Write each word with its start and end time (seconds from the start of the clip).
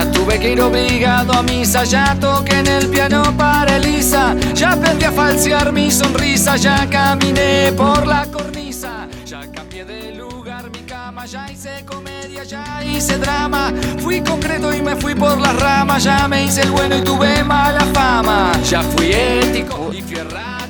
Ya 0.00 0.10
tuve 0.12 0.38
que 0.40 0.52
ir 0.52 0.60
obligado 0.62 1.34
a 1.34 1.42
misa, 1.42 1.84
ya 1.84 2.16
toqué 2.18 2.60
en 2.60 2.66
el 2.68 2.88
piano 2.88 3.22
para 3.36 3.76
Elisa, 3.76 4.34
ya 4.54 4.72
aprendí 4.72 5.04
a 5.04 5.12
falsear 5.12 5.72
mi 5.72 5.90
sonrisa, 5.90 6.56
ya 6.56 6.88
caminé 6.88 7.70
por 7.76 8.06
la 8.06 8.24
cornisa, 8.24 9.06
ya 9.26 9.42
cambié 9.52 9.84
de 9.84 10.14
lugar 10.14 10.70
mi 10.70 10.78
cama, 10.84 11.26
ya 11.26 11.46
hice 11.52 11.84
comedia, 11.84 12.44
ya 12.44 12.82
hice 12.82 13.18
drama, 13.18 13.74
fui 13.98 14.22
concreto 14.22 14.72
y 14.72 14.80
me 14.80 14.96
fui 14.96 15.14
por 15.14 15.38
las 15.38 15.54
ramas, 15.60 16.02
ya 16.02 16.26
me 16.26 16.44
hice 16.44 16.62
el 16.62 16.70
bueno 16.70 16.96
y 16.96 17.02
tuve 17.02 17.44
mala 17.44 17.84
fama, 17.92 18.52
ya 18.64 18.80
fui 18.80 19.12
ético 19.12 19.90
y 19.92 20.02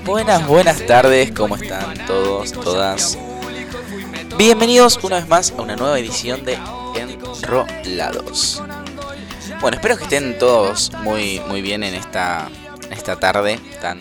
Buenas, 0.04 0.44
buenas 0.44 0.84
tardes, 0.86 1.30
¿cómo 1.30 1.54
están 1.54 2.04
todos, 2.04 2.50
todas? 2.50 3.16
Bienvenidos 4.36 4.98
una 5.04 5.20
vez 5.20 5.28
más 5.28 5.52
a 5.56 5.62
una 5.62 5.76
nueva 5.76 6.00
edición 6.00 6.44
de 6.44 6.58
Enrolados. 6.96 8.60
Bueno, 9.60 9.76
espero 9.76 9.98
que 9.98 10.04
estén 10.04 10.38
todos 10.38 10.90
muy, 11.02 11.38
muy 11.40 11.60
bien 11.60 11.82
en 11.82 11.94
esta, 11.94 12.48
esta 12.90 13.16
tarde 13.16 13.60
tan, 13.82 14.00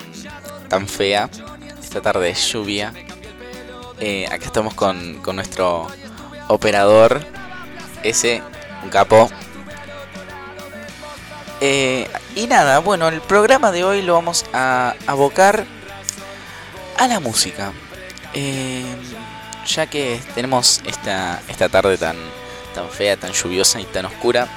tan 0.69 0.87
fea, 0.87 1.29
esta 1.81 2.01
tarde 2.01 2.27
de 2.27 2.33
lluvia. 2.33 2.93
Eh, 3.99 4.25
acá 4.27 4.45
estamos 4.45 4.73
con, 4.73 5.15
con 5.15 5.35
nuestro 5.35 5.87
operador, 6.47 7.19
ese, 8.03 8.41
un 8.85 8.89
capo. 8.89 9.29
Eh, 11.59 12.07
y 12.35 12.47
nada, 12.47 12.79
bueno, 12.79 13.09
el 13.09 13.19
programa 13.19 13.73
de 13.73 13.83
hoy 13.83 14.01
lo 14.01 14.13
vamos 14.13 14.45
a 14.53 14.95
abocar 15.07 15.65
a 16.97 17.07
la 17.07 17.19
música. 17.19 17.73
Eh, 18.33 18.85
ya 19.67 19.87
que 19.87 20.21
tenemos 20.35 20.81
esta, 20.85 21.41
esta 21.49 21.67
tarde 21.67 21.97
tan, 21.97 22.15
tan 22.73 22.89
fea, 22.89 23.17
tan 23.17 23.33
lluviosa 23.33 23.81
y 23.81 23.83
tan 23.83 24.05
oscura, 24.05 24.47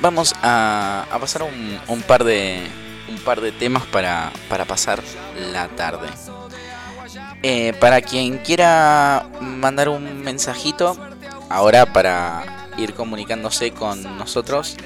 vamos 0.00 0.34
a, 0.42 1.06
pasar 1.20 1.42
un, 1.42 1.78
un 1.88 2.02
par 2.02 2.24
de 2.24 2.62
un 3.08 3.18
par 3.18 3.40
de 3.40 3.52
temas 3.52 3.84
para, 3.86 4.32
para 4.48 4.64
pasar 4.64 5.02
la 5.52 5.68
tarde. 5.68 6.08
Eh, 7.42 7.74
para 7.78 8.00
quien 8.00 8.38
quiera 8.38 9.28
mandar 9.40 9.88
un 9.88 10.22
mensajito, 10.22 10.96
ahora 11.50 11.92
para 11.92 12.68
ir 12.78 12.94
comunicándose 12.94 13.72
con 13.72 14.16
nosotros, 14.16 14.76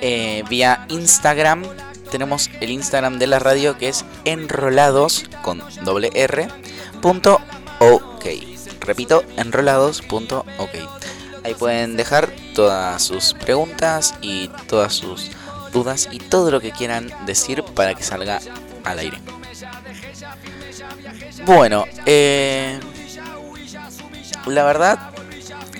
eh, 0.00 0.42
vía 0.50 0.86
Instagram, 0.88 1.62
tenemos 2.10 2.50
el 2.60 2.70
Instagram 2.70 3.18
de 3.18 3.28
la 3.28 3.38
radio 3.38 3.78
que 3.78 3.88
es 3.88 4.04
enrolados 4.24 5.24
con 5.42 5.62
doble 5.84 6.10
R 6.14 6.48
punto 7.00 7.40
ok. 7.78 8.24
Repito, 8.80 9.24
enrolados.ok. 9.36 10.74
Ahí 11.44 11.54
pueden 11.54 11.96
dejar 11.96 12.32
todas 12.54 13.02
sus 13.02 13.34
preguntas 13.34 14.14
y 14.22 14.48
todas 14.66 14.94
sus 14.94 15.30
dudas 15.74 16.08
y 16.10 16.18
todo 16.18 16.50
lo 16.50 16.58
que 16.60 16.70
quieran 16.70 17.12
decir 17.26 17.62
para 17.62 17.94
que 17.94 18.02
salga 18.02 18.40
al 18.82 18.98
aire. 18.98 19.18
Bueno, 21.44 21.84
eh, 22.06 22.80
la 24.46 24.64
verdad 24.64 25.10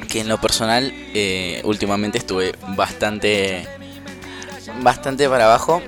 que 0.09 0.21
en 0.21 0.29
lo 0.29 0.39
personal 0.39 0.93
eh, 1.15 1.63
últimamente 1.65 2.19
estuve 2.19 2.55
bastante 2.77 3.67
bastante 4.83 5.29
para 5.29 5.47
abajo 5.47 5.81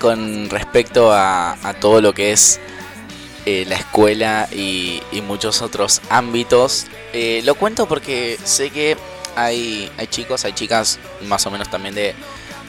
con 0.00 0.50
respecto 0.50 1.12
a, 1.12 1.56
todo 1.80 2.00
lo 2.00 2.12
que 2.12 2.32
es 2.32 2.58
eh, 3.46 3.64
la 3.68 3.76
escuela 3.76 4.48
y, 4.50 5.00
y 5.12 5.20
muchos 5.20 5.62
otros 5.62 6.00
ámbitos. 6.10 6.86
Eh, 7.12 7.42
lo 7.44 7.54
cuento 7.54 7.86
porque 7.86 8.38
sé 8.42 8.70
que 8.70 8.96
hay, 9.36 9.90
hay 9.98 10.06
chicos, 10.06 10.44
hay 10.44 10.52
chicas 10.52 10.98
más 11.22 11.46
o 11.46 11.50
menos 11.50 11.70
también 11.70 11.94
de 11.94 12.14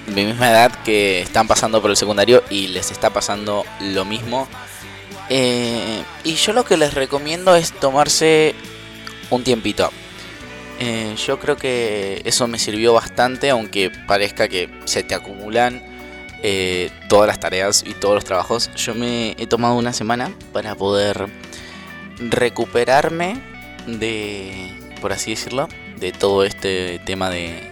mi 0.08 0.26
misma 0.26 0.50
edad 0.50 0.72
que 0.84 1.22
están 1.22 1.48
pasando 1.48 1.82
por 1.82 1.90
el 1.90 1.98
secundario 1.98 2.44
y 2.50 2.68
les 2.68 2.92
está 2.92 3.12
pasando 3.12 3.66
lo 3.80 4.06
mismo. 4.06 4.48
Eh, 5.30 6.04
y 6.24 6.36
yo 6.36 6.54
lo 6.54 6.66
que 6.66 6.78
les 6.78 6.94
recomiendo 6.94 7.56
es 7.56 7.72
tomarse 7.72 8.54
un 9.30 9.44
tiempito. 9.44 9.92
Eh, 10.80 11.16
yo 11.26 11.40
creo 11.40 11.56
que 11.56 12.22
eso 12.26 12.48
me 12.48 12.60
sirvió 12.60 12.94
bastante, 12.94 13.50
aunque 13.50 13.90
parezca 14.08 14.48
que 14.48 14.70
se 14.86 15.04
te 15.04 15.16
acumulan 15.16 15.82
eh, 16.42 16.90
todas 17.08 17.28
las 17.28 17.40
tareas 17.40 17.84
y 17.88 17.94
todos 17.94 18.16
los 18.16 18.26
trabajos. 18.26 18.70
Yo 18.76 18.94
me 18.96 19.36
he 19.38 19.48
tomado 19.48 19.76
una 19.76 19.94
semana 19.94 20.34
para 20.52 20.76
poder 20.76 21.28
recuperarme 22.20 23.40
de, 23.88 24.72
por 25.04 25.12
así 25.12 25.32
decirlo, 25.32 25.68
de 25.98 26.14
todo 26.14 26.46
este 26.46 26.98
tema 27.06 27.30
de 27.30 27.70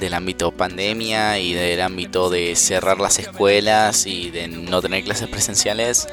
del 0.00 0.14
ámbito 0.14 0.50
pandemia 0.50 1.38
y 1.38 1.52
del 1.52 1.80
ámbito 1.80 2.28
de 2.28 2.56
cerrar 2.56 2.98
las 2.98 3.20
escuelas 3.20 4.04
y 4.06 4.30
de 4.30 4.48
no 4.48 4.82
tener 4.82 5.04
clases 5.04 5.28
presenciales. 5.28 6.08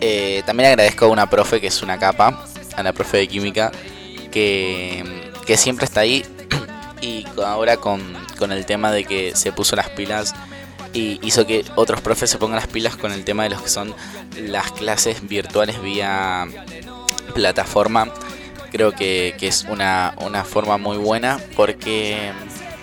Eh, 0.00 0.42
también 0.46 0.70
agradezco 0.70 1.04
a 1.04 1.08
una 1.08 1.28
profe 1.28 1.60
que 1.60 1.66
es 1.66 1.82
una 1.82 1.98
capa, 1.98 2.46
a 2.76 2.82
la 2.82 2.94
profe 2.94 3.18
de 3.18 3.28
química, 3.28 3.72
que, 4.30 5.04
que 5.44 5.58
siempre 5.58 5.84
está 5.84 6.00
ahí 6.00 6.24
y 7.02 7.26
ahora 7.44 7.76
con, 7.76 8.00
con 8.38 8.52
el 8.52 8.64
tema 8.64 8.90
de 8.90 9.04
que 9.04 9.36
se 9.36 9.52
puso 9.52 9.76
las 9.76 9.90
pilas 9.90 10.34
y 10.94 11.20
hizo 11.22 11.46
que 11.46 11.66
otros 11.74 12.00
profes 12.00 12.30
se 12.30 12.38
pongan 12.38 12.56
las 12.56 12.68
pilas 12.68 12.96
con 12.96 13.12
el 13.12 13.22
tema 13.24 13.42
de 13.42 13.50
los 13.50 13.60
que 13.60 13.68
son 13.68 13.94
las 14.40 14.72
clases 14.72 15.28
virtuales 15.28 15.82
vía 15.82 16.46
plataforma. 17.34 18.10
Creo 18.70 18.92
que, 18.92 19.34
que 19.38 19.48
es 19.48 19.64
una, 19.68 20.14
una 20.18 20.44
forma 20.44 20.76
muy 20.76 20.98
buena 20.98 21.40
porque 21.56 22.32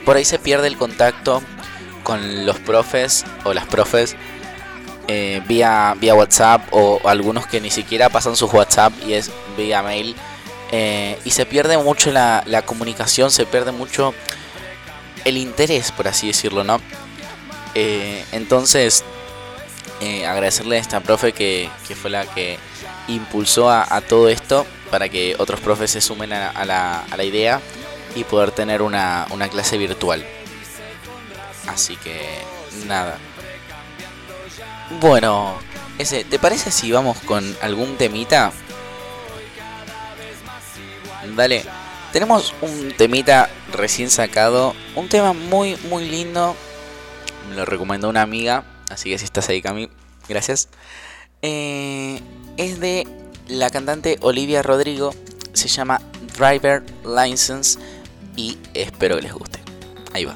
por 0.05 0.17
ahí 0.17 0.25
se 0.25 0.39
pierde 0.39 0.67
el 0.67 0.77
contacto 0.77 1.41
con 2.03 2.45
los 2.45 2.59
profes 2.59 3.25
o 3.43 3.53
las 3.53 3.65
profes 3.65 4.15
eh, 5.07 5.41
vía, 5.47 5.95
vía 5.99 6.15
WhatsApp 6.15 6.67
o, 6.71 6.99
algunos 7.05 7.45
que 7.45 7.61
ni 7.61 7.69
siquiera 7.69 8.09
pasan 8.09 8.35
sus 8.35 8.51
WhatsApp 8.53 8.93
y 9.05 9.13
es 9.13 9.31
vía 9.57 9.81
mail. 9.81 10.15
Eh, 10.71 11.19
y 11.25 11.31
se 11.31 11.45
pierde 11.45 11.77
mucho 11.77 12.11
la, 12.11 12.43
la 12.47 12.63
comunicación, 12.63 13.29
se 13.29 13.45
pierde 13.45 13.71
mucho 13.71 14.13
el 15.23 15.37
interés, 15.37 15.91
por 15.91 16.07
así 16.07 16.27
decirlo, 16.27 16.63
¿no? 16.63 16.81
Eh, 17.75 18.23
entonces, 18.31 19.03
agradecerle 20.27 20.77
a 20.77 20.79
esta 20.79 20.99
profe 20.99 21.33
que, 21.33 21.69
que 21.87 21.95
fue 21.95 22.11
la 22.11 22.25
que 22.25 22.59
impulsó 23.07 23.71
a 23.71 24.01
todo 24.01 24.29
esto 24.29 24.65
para 24.95 25.09
que 25.09 25.35
otros 25.39 25.59
profes 25.59 25.91
se 25.91 25.99
sumen 25.99 26.31
a, 26.31 26.63
la, 26.63 27.23
idea 27.25 27.59
y 28.15 28.23
poder 28.23 28.51
tener 28.51 28.81
una, 28.81 29.27
una 29.31 29.49
clase 29.49 29.77
virtual. 29.77 30.25
Así 31.67 31.97
que, 31.97 32.17
nada. 32.87 33.17
Bueno, 35.01 35.59
ese, 35.97 36.23
¿te 36.23 36.39
parece 36.39 36.71
si 36.71 36.93
vamos 36.93 37.17
con 37.25 37.43
algún 37.61 37.97
temita? 37.97 38.53
Dale, 41.35 41.65
tenemos 42.13 42.53
un 42.61 42.93
temita 42.95 43.49
recién 43.73 44.09
sacado, 44.09 44.73
un 44.95 45.09
tema 45.09 45.33
muy, 45.33 45.75
muy 45.89 46.07
lindo. 46.07 46.55
Me 47.49 47.57
lo 47.57 47.65
recomendó 47.65 48.07
una 48.07 48.21
amiga, 48.21 48.63
así 48.89 49.09
que 49.09 49.17
si 49.17 49.25
estás 49.25 49.49
ahí, 49.49 49.61
Cami, 49.61 49.89
gracias. 50.29 50.69
Eh, 51.41 52.21
es 52.55 52.79
de 52.79 53.24
la 53.47 53.69
cantante 53.69 54.17
Olivia 54.21 54.61
Rodrigo, 54.61 55.13
se 55.53 55.67
llama 55.67 56.01
Driver 56.37 56.83
License 57.05 57.79
y 58.35 58.57
espero 58.73 59.15
que 59.17 59.23
les 59.23 59.33
guste. 59.33 59.59
Ahí 60.13 60.25
va. 60.25 60.35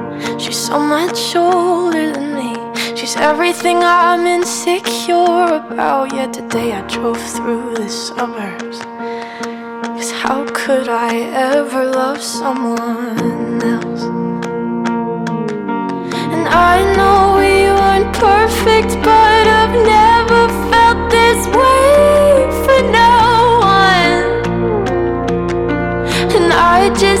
She's 0.37 0.57
so 0.57 0.79
much 0.79 1.35
older 1.35 2.11
than 2.11 2.35
me. 2.35 2.51
She's 2.95 3.15
everything 3.15 3.77
I'm 3.83 4.25
insecure 4.25 5.45
about. 5.61 6.13
Yet 6.13 6.33
today 6.33 6.73
I 6.73 6.81
drove 6.87 7.21
through 7.35 7.75
the 7.75 7.89
suburbs. 7.89 8.79
Cause 9.95 10.11
how 10.23 10.45
could 10.53 10.87
I 10.89 11.13
ever 11.53 11.85
love 11.85 12.21
someone 12.21 13.61
else? 13.63 14.03
And 16.33 16.45
I 16.47 16.75
know 16.97 17.17
we 17.41 17.55
weren't 17.79 18.11
perfect, 18.15 18.91
but 19.07 19.43
I've 19.59 19.77
never 19.97 20.41
felt 20.71 20.99
this 21.17 21.41
way 21.57 22.49
for 22.63 22.81
no 23.01 23.15
one. 23.79 24.23
And 26.35 26.47
I 26.51 26.89
just 27.03 27.20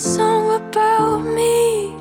song 0.00 0.50
about 0.56 1.18
me. 1.20 1.92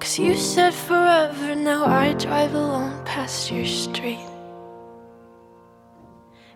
Cause 0.00 0.18
you 0.18 0.34
said 0.34 0.74
forever, 0.74 1.54
now 1.54 1.84
I 1.86 2.14
drive 2.14 2.54
alone 2.54 3.04
past 3.04 3.52
your 3.52 3.66
street. 3.66 4.26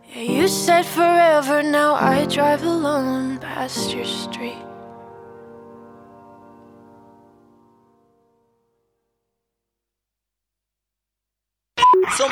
Yeah, 0.09 0.23
you 0.23 0.49
said 0.49 0.85
forever, 0.85 1.63
now 1.63 1.95
I 1.95 2.27
drive 2.27 2.65
alone 2.65 3.39
past 3.39 3.95
your 3.95 4.05
street. 4.05 4.59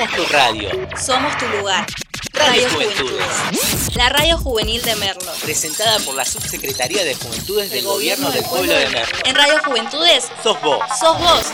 Somos 0.05 0.27
tu 0.27 0.33
radio. 0.33 0.69
Somos 0.99 1.39
tu 1.39 1.47
lugar. 1.49 1.87
Radio 2.35 2.63
Radio 2.63 2.69
Juventudes. 2.71 3.27
Juventudes. 3.51 3.97
La 3.97 4.09
radio 4.11 4.37
juvenil 4.37 4.83
de 4.83 4.97
Merlo. 4.97 5.33
Presentada 5.43 5.99
por 6.01 6.15
la 6.15 6.27
Subsecretaría 6.27 7.05
de 7.05 7.15
Juventudes 7.15 7.71
del 7.71 7.85
Gobierno 7.87 8.31
del 8.31 8.45
Pueblo 8.45 8.75
de 8.75 8.87
Merlo. 8.91 9.19
En 9.25 9.35
Radio 9.35 9.55
Juventudes, 9.65 10.31
Sos 10.43 10.61
vos. 10.61 10.81
sos 11.01 11.19
vos. 11.19 11.53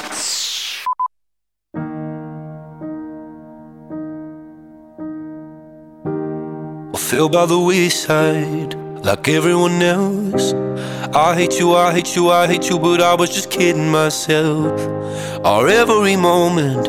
I 6.92 6.98
fell 6.98 7.28
by 7.28 7.46
the 7.46 7.58
wayside 7.58 8.74
like 9.04 9.28
everyone 9.28 9.80
else. 9.80 10.54
I 11.14 11.34
hate 11.36 11.58
you, 11.60 11.76
I 11.76 11.92
hate 11.92 12.16
you, 12.16 12.30
I 12.30 12.48
hate 12.48 12.68
you, 12.68 12.80
but 12.80 13.00
I 13.00 13.14
was 13.14 13.30
just 13.30 13.50
kidding 13.50 13.90
myself. 13.90 14.72
Our 15.44 15.68
every 15.68 16.16
moment, 16.16 16.88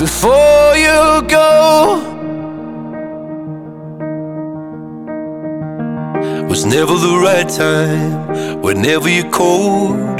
before 0.00 0.72
you 0.86 1.20
go. 1.28 2.00
Was 6.48 6.64
never 6.64 6.94
the 6.94 7.20
right 7.22 7.46
time, 7.46 8.62
whenever 8.62 9.10
you're 9.10 9.30
cold. 9.30 10.18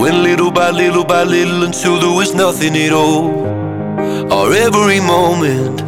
Went 0.00 0.18
little 0.28 0.52
by 0.52 0.70
little 0.70 1.04
by 1.04 1.24
little 1.24 1.64
until 1.64 1.98
there 1.98 2.16
was 2.16 2.34
nothing 2.34 2.76
at 2.76 2.92
all. 2.92 3.30
Or 4.32 4.54
every 4.54 5.00
moment 5.00 5.82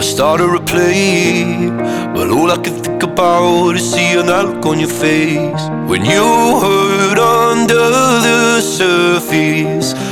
I 0.00 0.02
started 0.02 0.50
to 0.56 0.62
play, 0.72 1.68
but 2.14 2.30
all 2.30 2.52
I 2.52 2.58
can 2.58 2.76
think 2.84 3.02
about 3.02 3.74
is 3.74 3.92
seeing 3.92 4.26
that 4.26 4.44
look 4.46 4.64
on 4.66 4.78
your 4.78 4.94
face 5.06 5.64
when 5.90 6.04
you 6.04 6.26
hurt 6.62 7.18
under 7.18 7.84
the 8.26 8.60
surface, 8.60 9.94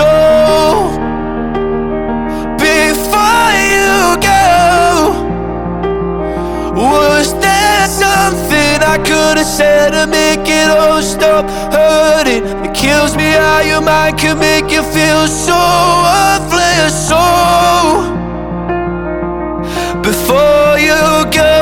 So 0.00 0.06
before 2.56 3.52
you 3.74 4.16
go, 4.32 4.46
was 6.74 7.28
there 7.44 7.86
something 7.86 8.76
I 8.94 8.96
could 9.08 9.36
have 9.36 9.52
said 9.58 9.90
to 9.90 10.06
make 10.06 10.48
it 10.48 10.70
all 10.70 11.02
stop 11.02 11.44
hurting? 11.70 12.44
It 12.64 12.72
kills 12.74 13.14
me 13.14 13.28
how 13.42 13.60
your 13.60 13.82
mind 13.82 14.18
can 14.18 14.38
make 14.38 14.72
you 14.72 14.82
feel 14.96 15.26
so 15.28 15.60
worthless. 16.06 16.94
So 17.10 17.22
before 20.08 20.78
you 20.88 21.00
go, 21.40 21.52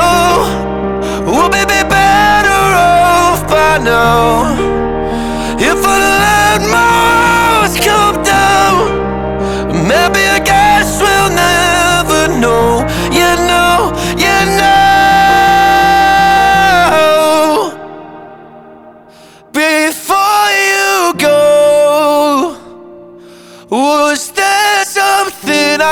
we'll 1.27 1.49
be 1.49 1.65
better 1.97 2.61
off 2.87 3.41
by 3.49 3.79
now. 3.83 4.55
If 5.59 5.85
I 5.85 6.08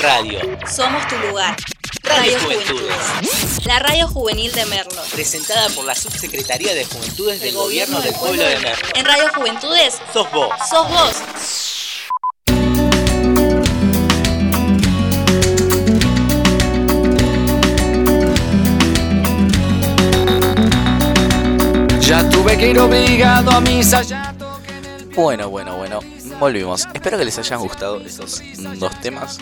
radio. 0.00 0.38
Somos 0.68 1.06
tu 1.08 1.16
lugar. 1.18 1.56
Radio 2.02 2.36
Radio 2.36 2.40
Juventudes. 2.40 2.96
Juventudes. 3.20 3.66
La 3.66 3.78
radio 3.78 4.08
juvenil 4.08 4.52
de 4.52 4.66
Merlo. 4.66 5.02
Presentada 5.12 5.68
por 5.70 5.84
la 5.84 5.94
Subsecretaría 5.94 6.74
de 6.74 6.84
Juventudes 6.84 7.40
del 7.40 7.54
Gobierno 7.54 8.00
del 8.00 8.14
Pueblo 8.14 8.42
de 8.42 8.58
Merlo. 8.58 8.88
En 8.94 9.04
Radio 9.04 9.28
Juventudes, 9.34 9.94
Sos 10.12 10.30
vos. 10.30 10.50
sos 10.68 10.88
vos. 10.88 11.12
Ya 22.00 22.28
tuve 22.30 22.56
que 22.56 22.70
ir 22.70 22.78
obligado 22.78 23.50
a 23.50 23.60
misa, 23.60 24.02
ya 24.02 24.32
toqué 24.38 24.70
en 24.78 25.00
el 25.00 25.06
Bueno, 25.08 25.50
bueno, 25.50 25.76
bueno, 25.76 25.98
volvimos. 26.38 26.86
Espero 26.94 27.18
que 27.18 27.24
les 27.24 27.36
hayan 27.36 27.58
gustado 27.58 28.00
estos 28.00 28.42
dos 28.78 29.00
temas. 29.00 29.38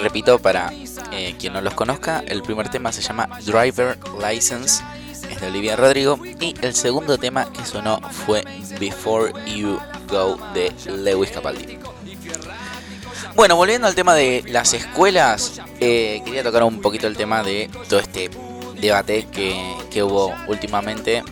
Repito, 0.00 0.38
para 0.38 0.72
eh, 1.12 1.34
quien 1.38 1.52
no 1.52 1.60
los 1.60 1.74
conozca, 1.74 2.22
el 2.26 2.42
primer 2.42 2.68
tema 2.68 2.92
se 2.92 3.02
llama 3.02 3.28
Driver 3.44 3.98
License, 4.18 4.82
es 5.30 5.40
de 5.40 5.46
Olivia 5.46 5.76
Rodrigo, 5.76 6.18
y 6.40 6.54
el 6.62 6.74
segundo 6.74 7.18
tema 7.18 7.52
que 7.52 7.64
sonó 7.64 8.00
fue 8.10 8.44
Before 8.80 9.32
You 9.46 9.78
Go 10.08 10.38
de 10.54 10.72
Lewis 10.86 11.30
Capaldi. 11.30 11.78
Bueno, 13.34 13.56
volviendo 13.56 13.86
al 13.86 13.94
tema 13.94 14.14
de 14.14 14.44
las 14.48 14.74
escuelas, 14.74 15.60
eh, 15.80 16.22
quería 16.24 16.42
tocar 16.42 16.62
un 16.64 16.80
poquito 16.80 17.06
el 17.06 17.16
tema 17.16 17.42
de 17.42 17.70
todo 17.88 18.00
este 18.00 18.30
debate 18.80 19.26
que, 19.32 19.74
que 19.90 20.02
hubo 20.02 20.34
últimamente 20.48 21.22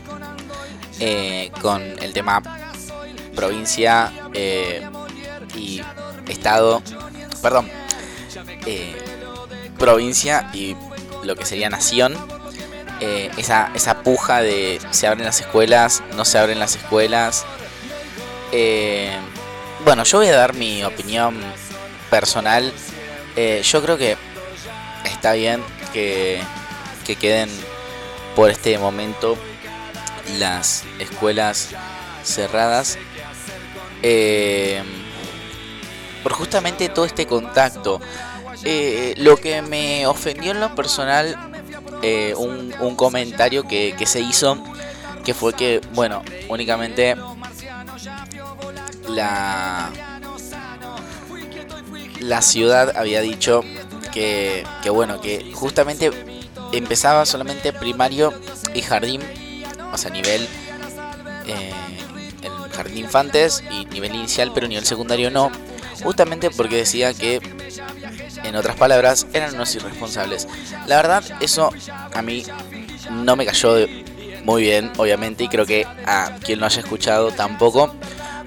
eh, 0.99 1.51
con 1.61 1.83
el 1.83 2.13
tema 2.13 2.43
provincia 3.35 4.13
eh, 4.35 4.87
y 5.57 5.81
estado, 6.29 6.83
perdón, 7.43 7.71
eh, 8.67 8.97
provincia 9.79 10.51
y 10.53 10.77
lo 11.23 11.37
que 11.37 11.45
sería 11.45 11.71
nación, 11.71 12.17
eh, 13.01 13.31
esa, 13.37 13.71
esa 13.75 14.03
puja 14.03 14.43
de 14.43 14.81
se 14.91 15.07
abren 15.07 15.25
las 15.25 15.41
escuelas, 15.41 16.03
no 16.17 16.25
se 16.25 16.39
abren 16.39 16.59
las 16.59 16.77
escuelas. 16.77 17.45
Eh, 18.53 19.17
bueno, 19.85 20.05
yo 20.05 20.19
voy 20.19 20.29
a 20.29 20.37
dar 20.37 20.55
mi 20.55 20.85
opinión 20.85 21.39
personal. 22.11 22.73
Yo 23.63 23.83
creo 23.83 23.97
que 23.97 24.19
está 25.07 25.33
bien 25.33 25.63
que, 25.95 26.43
que 27.07 27.17
queden 27.17 27.49
por 28.37 28.51
este 28.51 28.77
momento 28.77 29.39
las 30.39 30.85
escuelas 30.99 31.71
cerradas 32.23 32.99
por 36.23 36.33
justamente 36.33 36.89
todo 36.89 37.05
este 37.05 37.27
contacto. 37.27 38.01
Eh, 38.65 39.15
lo 39.17 39.37
que 39.37 39.63
me 39.63 40.07
ofendió 40.07 40.53
en 40.53 40.61
lo 40.61 40.75
personal, 40.75 41.37
eh, 42.03 42.35
un, 42.37 42.95
comentario 42.97 43.67
que, 43.67 43.95
se 44.07 44.21
hizo, 44.21 44.63
que 45.25 45.35
fue 45.35 45.55
que, 45.55 45.81
bueno, 45.95 46.23
únicamente 46.49 47.17
la, 49.09 49.91
la 52.21 52.43
ciudad 52.43 52.97
había 52.97 53.21
dicho 53.21 53.63
que, 54.13 54.65
que, 54.83 54.91
bueno, 54.91 55.21
que 55.21 55.53
justamente 55.55 56.11
empezaba 56.73 57.27
solamente 57.27 57.73
primario 57.73 58.33
y 58.75 58.83
jardín, 58.83 59.23
o 59.93 59.99
sea, 59.99 60.11
nivel 60.11 60.47
eh, 61.47 61.73
jardín 62.73 62.99
infantes 62.99 63.63
y 63.71 63.87
nivel 63.87 64.15
inicial, 64.15 64.53
pero 64.55 64.69
nivel 64.69 64.85
secundario 64.85 65.31
no, 65.31 65.51
justamente 66.03 66.51
porque 66.51 66.77
decía 66.77 67.13
que, 67.15 67.41
en 68.45 68.57
otras 68.57 68.77
palabras, 68.77 69.27
eran 69.33 69.55
unos 69.55 69.75
irresponsables. 69.75 70.49
La 70.87 70.97
verdad, 70.97 71.25
eso 71.41 71.71
a 72.15 72.23
mí 72.23 72.45
no 73.11 73.37
me 73.37 73.47
cayó 73.47 73.77
muy 74.45 74.63
bien, 74.63 74.91
obviamente, 74.97 75.45
y 75.45 75.49
creo 75.49 75.67
que 75.67 75.87
a 76.07 76.37
quien 76.45 76.61
lo 76.61 76.67
haya 76.67 76.81
escuchado 76.81 77.31
tampoco, 77.31 77.95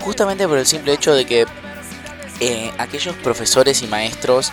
justamente 0.01 0.47
por 0.47 0.57
el 0.57 0.65
simple 0.65 0.93
hecho 0.93 1.13
de 1.13 1.25
que 1.25 1.45
eh, 2.39 2.71
aquellos 2.77 3.15
profesores 3.17 3.81
y 3.83 3.87
maestros 3.87 4.51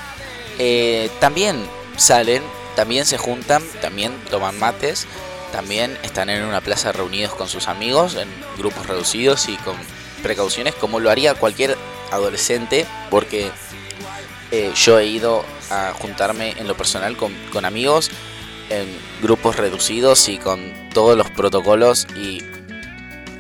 eh, 0.58 1.10
también 1.18 1.64
salen, 1.96 2.42
también 2.76 3.06
se 3.06 3.18
juntan, 3.18 3.62
también 3.80 4.12
toman 4.30 4.58
mates, 4.58 5.06
también 5.52 5.96
están 6.02 6.30
en 6.30 6.44
una 6.44 6.60
plaza 6.60 6.92
reunidos 6.92 7.34
con 7.34 7.48
sus 7.48 7.68
amigos 7.68 8.14
en 8.14 8.28
grupos 8.56 8.86
reducidos 8.86 9.48
y 9.48 9.56
con 9.56 9.76
precauciones 10.22 10.74
como 10.74 11.00
lo 11.00 11.10
haría 11.10 11.34
cualquier 11.34 11.76
adolescente 12.12 12.86
porque 13.10 13.50
eh, 14.50 14.72
yo 14.74 14.98
he 14.98 15.06
ido 15.06 15.44
a 15.70 15.92
juntarme 15.92 16.54
en 16.58 16.66
lo 16.66 16.76
personal 16.76 17.16
con, 17.16 17.64
amigos 17.64 18.10
en 18.68 18.88
grupos 19.22 19.56
reducidos 19.56 20.28
y 20.28 20.38
con 20.38 20.72
todos 20.92 21.16
los 21.16 21.30
protocolos 21.30 22.06
y 22.16 22.42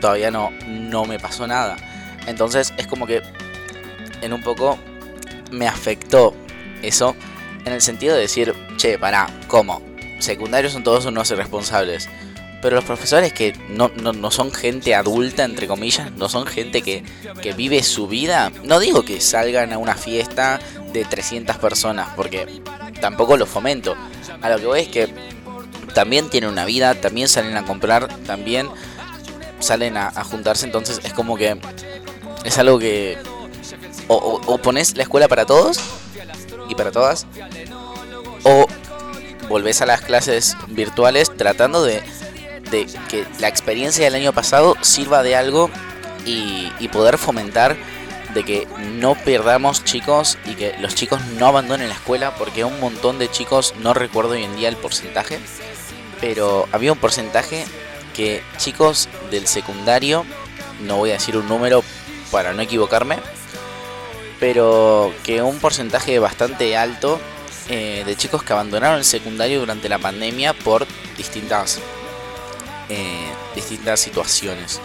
todavía 0.00 0.30
no, 0.30 0.50
no 0.66 1.04
me 1.04 1.18
pasó 1.18 1.46
nada. 1.46 1.76
Entonces 2.26 2.72
es 2.76 2.86
como 2.86 3.06
que 3.06 3.22
en 4.20 4.32
un 4.32 4.42
poco 4.42 4.78
me 5.50 5.66
afectó 5.66 6.34
eso 6.82 7.16
en 7.64 7.72
el 7.72 7.80
sentido 7.80 8.14
de 8.14 8.22
decir, 8.22 8.54
che, 8.76 8.98
pará, 8.98 9.28
¿cómo? 9.46 9.82
Secundarios 10.18 10.72
son 10.72 10.84
todos 10.84 11.06
unos 11.06 11.30
irresponsables. 11.30 12.08
Pero 12.62 12.76
los 12.76 12.84
profesores 12.84 13.32
que 13.32 13.54
no, 13.68 13.88
no, 13.88 14.30
son 14.30 14.52
gente 14.52 14.94
adulta, 14.94 15.44
entre 15.44 15.66
comillas, 15.66 16.12
no 16.12 16.28
son 16.28 16.46
gente 16.46 16.82
que, 16.82 17.02
que 17.40 17.52
vive 17.52 17.82
su 17.82 18.06
vida, 18.06 18.52
no 18.64 18.78
digo 18.78 19.02
que 19.02 19.20
salgan 19.20 19.72
a 19.72 19.78
una 19.78 19.94
fiesta 19.94 20.60
de 20.92 21.04
300 21.04 21.56
personas, 21.56 22.08
porque 22.16 22.46
tampoco 23.00 23.36
lo 23.36 23.46
fomento. 23.46 23.96
A 24.42 24.50
lo 24.50 24.58
que 24.58 24.66
voy 24.66 24.80
es 24.80 24.88
que 24.88 25.08
también 25.94 26.28
tienen 26.28 26.50
una 26.50 26.64
vida, 26.64 26.94
también 26.94 27.28
salen 27.28 27.56
a 27.56 27.64
comprar, 27.64 28.08
también 28.24 28.68
salen 29.58 29.96
a, 29.96 30.10
juntarse, 30.24 30.66
entonces 30.66 31.00
es 31.04 31.12
como 31.12 31.36
que 31.36 31.58
es 32.44 32.58
algo 32.58 32.78
que 32.78 33.18
o, 34.08 34.40
o, 34.46 34.58
pones 34.58 34.96
la 34.96 35.02
escuela 35.02 35.28
para 35.28 35.46
todos 35.46 35.78
y 36.68 36.74
para 36.74 36.90
todas, 36.90 37.26
o 38.44 38.66
volvés 39.48 39.82
a 39.82 39.86
las 39.86 40.00
clases 40.00 40.56
virtuales 40.68 41.30
tratando 41.36 41.82
de, 41.82 42.02
de 42.70 42.86
que 43.08 43.26
la 43.38 43.48
experiencia 43.48 44.04
del 44.04 44.14
año 44.14 44.32
pasado 44.32 44.76
sirva 44.80 45.22
de 45.22 45.36
algo 45.36 45.70
y, 46.24 46.70
poder 46.88 47.18
fomentar 47.18 47.76
de 48.34 48.44
que 48.44 48.66
no 48.96 49.14
perdamos 49.14 49.84
chicos 49.84 50.38
y 50.44 50.54
que 50.54 50.74
los 50.80 50.94
chicos 50.94 51.20
no 51.38 51.46
abandonen 51.46 51.88
la 51.88 51.94
escuela 51.94 52.34
porque 52.34 52.64
un 52.64 52.78
montón 52.80 53.18
de 53.18 53.30
chicos, 53.30 53.74
no 53.80 53.94
recuerdo 53.94 54.32
hoy 54.32 54.44
en 54.44 54.56
día 54.56 54.68
el 54.68 54.76
porcentaje, 54.76 55.38
pero 56.20 56.68
había 56.72 56.92
un 56.92 56.98
porcentaje 56.98 57.64
que 58.14 58.42
chicos 58.56 59.08
del 59.30 59.46
secundario, 59.46 60.24
no 60.82 60.96
voy 60.96 61.10
a 61.10 61.14
decir 61.14 61.36
un 61.36 61.48
número 61.48 61.82
para 62.30 62.52
no 62.52 62.62
equivocarme, 62.62 63.18
pero 64.38 65.12
que 65.24 65.42
un 65.42 65.58
porcentaje 65.58 66.18
bastante 66.18 66.76
alto 66.76 67.20
eh, 67.68 68.02
de 68.04 68.16
chicos 68.16 68.42
que 68.42 68.52
abandonaron 68.52 68.98
el 68.98 69.04
secundario 69.04 69.60
durante 69.60 69.88
la 69.88 69.98
pandemia 69.98 70.54
por 70.54 70.86
distintas, 71.16 71.78
distintas 73.54 74.00
situaciones. 74.00 74.80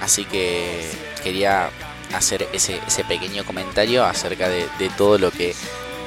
Así 0.00 0.24
que 0.24 0.90
quería 1.22 1.70
hacer 2.12 2.48
ese, 2.52 2.80
pequeño 3.08 3.44
comentario 3.44 4.04
acerca 4.04 4.48
de, 4.48 4.68
de 4.78 4.88
todo 4.90 5.18
lo 5.18 5.30
que 5.30 5.54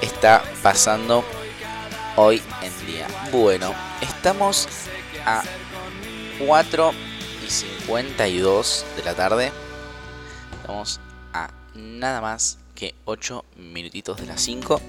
está 0.02 0.44
pasando 0.62 1.24
hoy 2.16 2.42
en 2.62 2.88
día. 2.88 3.08
Bueno, 3.32 3.74
estamos 4.02 4.68
a 5.26 5.44
4 6.46 6.92
y 7.46 7.50
52 7.50 8.86
de 8.96 9.04
la 9.04 9.14
tarde. 9.14 9.52
Estamos 10.62 11.00
a 11.34 11.50
nada 11.76 12.22
más 12.22 12.60
que 12.76 12.94
8 13.06 13.46
minutitos 13.58 14.18
de 14.22 14.28
las 14.28 14.42
5. 14.42 14.82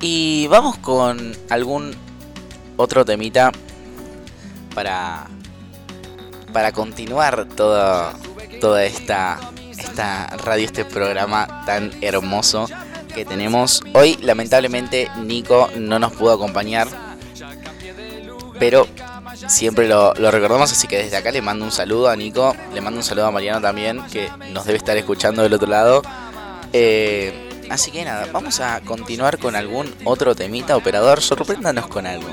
Y 0.00 0.46
vamos 0.48 0.78
con 0.78 1.36
algún 1.50 1.94
otro 2.76 3.04
temita 3.04 3.50
para, 4.74 5.26
para 6.52 6.72
continuar 6.72 7.46
toda, 7.46 8.14
toda 8.60 8.84
esta, 8.84 9.38
esta 9.70 10.26
radio, 10.38 10.66
este 10.66 10.84
programa 10.84 11.64
tan 11.66 11.92
hermoso 12.00 12.66
que 13.14 13.24
tenemos. 13.24 13.82
Hoy 13.94 14.16
lamentablemente 14.22 15.10
Nico 15.16 15.68
no 15.76 15.98
nos 15.98 16.12
pudo 16.12 16.32
acompañar, 16.32 16.88
pero 18.58 18.86
siempre 19.46 19.88
lo, 19.88 20.12
recordamos, 20.14 20.72
así 20.72 20.88
que 20.88 20.98
desde 20.98 21.16
acá 21.16 21.30
le 21.30 21.42
mando 21.42 21.64
un 21.64 21.72
saludo 21.72 22.08
a 22.08 22.16
Nico, 22.16 22.54
le 22.74 22.80
mando 22.80 22.98
un 22.98 23.04
saludo 23.04 23.26
a 23.26 23.30
Mariano 23.30 23.60
también, 23.60 24.02
que 24.12 24.30
nos 24.52 24.64
debe 24.64 24.78
estar 24.78 24.96
escuchando 24.96 25.42
del 25.42 25.54
otro 25.54 25.68
lado. 25.68 26.02
Eh, 26.72 27.66
así 27.70 27.90
que 27.90 28.04
nada, 28.04 28.26
vamos 28.32 28.60
a 28.60 28.80
continuar 28.80 29.38
con 29.38 29.56
algún 29.56 29.94
otro 30.04 30.34
temita, 30.34 30.76
operador, 30.76 31.20
sorpréndanos 31.20 31.86
con 31.86 32.06
algo. 32.06 32.28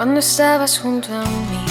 Cuando 0.00 0.20
estabas 0.20 0.78
junto 0.78 1.12
a 1.14 1.20
mí, 1.20 1.66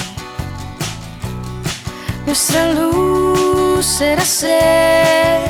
nuestra 2.28 2.74
luz 2.74 4.00
era 4.00 4.24
celestial 4.24 5.50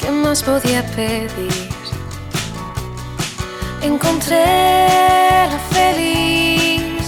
¿Qué 0.00 0.10
más 0.10 0.42
podía 0.42 0.82
pedir? 0.96 1.68
Encontré 3.82 4.88
la 5.50 5.58
felicidad. 5.70 7.02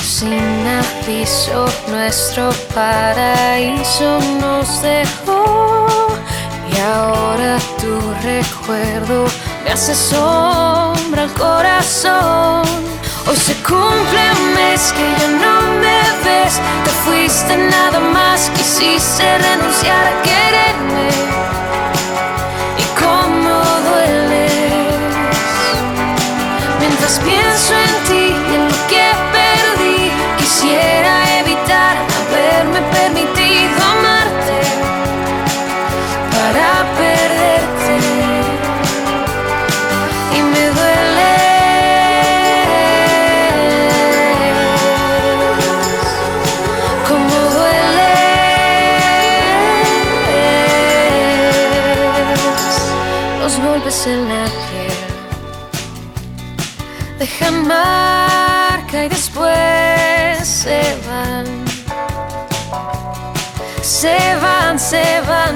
Sin 0.00 0.64
aviso, 0.68 1.66
nuestro 1.88 2.52
paraíso 2.72 4.20
nos 4.40 4.80
dejó. 4.80 5.46
Y 6.76 6.78
ahora 6.78 7.56
tu 7.80 7.98
recuerdo 8.22 9.24
me 9.64 9.70
hace 9.70 9.94
sombra 9.94 11.22
al 11.22 11.32
corazón. 11.32 12.66
Hoy 13.26 13.36
se 13.36 13.54
cumple 13.62 14.22
un 14.38 14.54
mes 14.54 14.92
que 14.92 15.06
ya 15.18 15.28
no 15.28 15.62
me 15.80 16.00
ves. 16.22 16.60
Te 16.84 16.90
fuiste 17.04 17.56
nada 17.56 17.98
más, 18.00 18.50
quisiste 18.50 19.38
renunciar 19.38 20.06
a 20.06 20.22
quererme. 20.22 21.08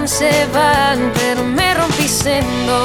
Se 0.07 0.47
van, 0.47 1.13
pero 1.15 1.43
me 1.43 1.75
rompiste 1.75 2.39
en 2.39 2.67
dos 2.67 2.81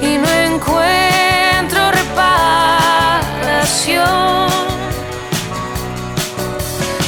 y 0.00 0.18
no 0.18 0.28
encuentro 0.28 1.90
reparación. 1.90 2.46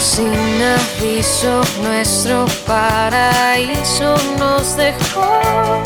Sin 0.00 0.62
aviso, 0.62 1.62
nuestro 1.82 2.46
paraíso 2.66 4.16
nos 4.38 4.76
dejó. 4.76 5.82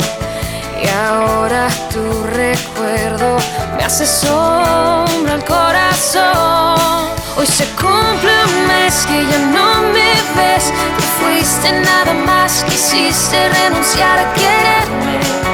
Y 0.81 0.87
ahora 0.89 1.67
tu 1.91 2.23
recuerdo 2.35 3.37
me 3.77 3.83
hace 3.83 4.05
sombra 4.05 5.33
al 5.33 5.45
corazón. 5.45 7.07
Hoy 7.37 7.47
se 7.47 7.65
cumple 7.75 8.31
un 8.45 8.67
mes 8.67 9.05
que 9.05 9.25
ya 9.25 9.39
no 9.39 9.83
me 9.91 10.22
ves. 10.35 10.71
Te 10.97 11.03
fuiste 11.19 11.71
nada 11.71 12.13
más, 12.13 12.63
quisiste 12.65 13.49
renunciar 13.49 14.19
a 14.19 14.33
quererme. 14.33 15.52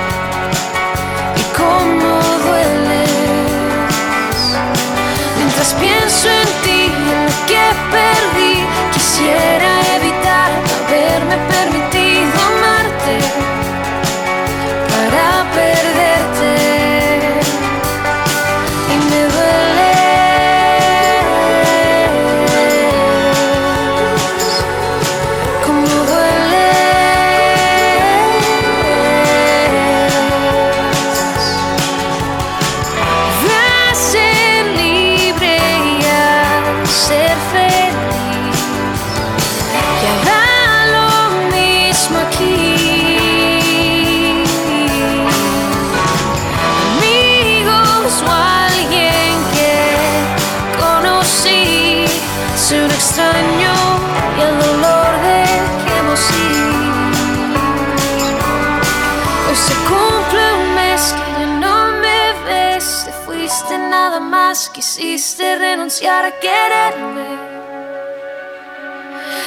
Quisiste 64.57 65.57
renunciar 65.57 66.25
a 66.25 66.31
quererme. 66.31 67.27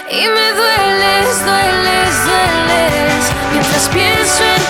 Y 0.08 0.28
me 0.28 0.52
dueles, 0.52 1.44
dueles, 1.44 2.24
dueles. 2.24 3.32
Mientras 3.50 3.88
pienso 3.88 4.44
en 4.44 4.61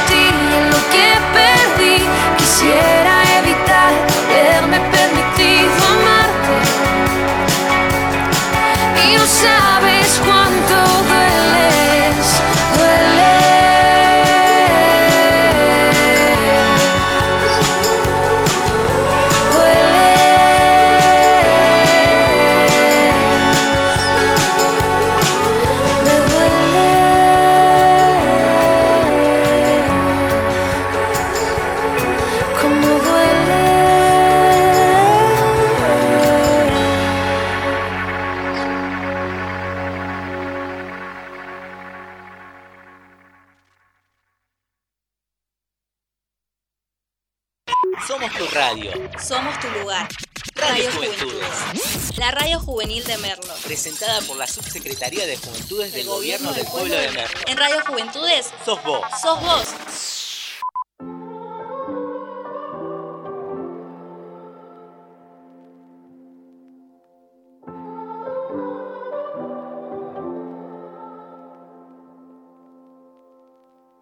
Somos 49.22 49.58
tu 49.60 49.68
lugar. 49.80 50.08
Radio 50.56 50.84
Radio 50.84 50.92
Juventudes. 50.92 51.48
Juventudes. 51.48 52.18
La 52.18 52.30
radio 52.32 52.58
juvenil 52.60 53.04
de 53.04 53.18
Merlo. 53.18 53.54
Presentada 53.64 54.20
por 54.22 54.36
la 54.36 54.46
Subsecretaría 54.46 55.26
de 55.26 55.36
Juventudes 55.36 55.92
del 55.92 56.06
Gobierno 56.06 56.52
del 56.52 56.66
Pueblo 56.66 56.94
de 56.94 57.10
Merlo. 57.10 57.40
En 57.46 57.56
Radio 57.56 57.76
Juventudes, 57.86 58.50
Sos 58.64 58.82
vos. 58.82 59.00
sos 59.22 59.40
vos. 59.40 59.68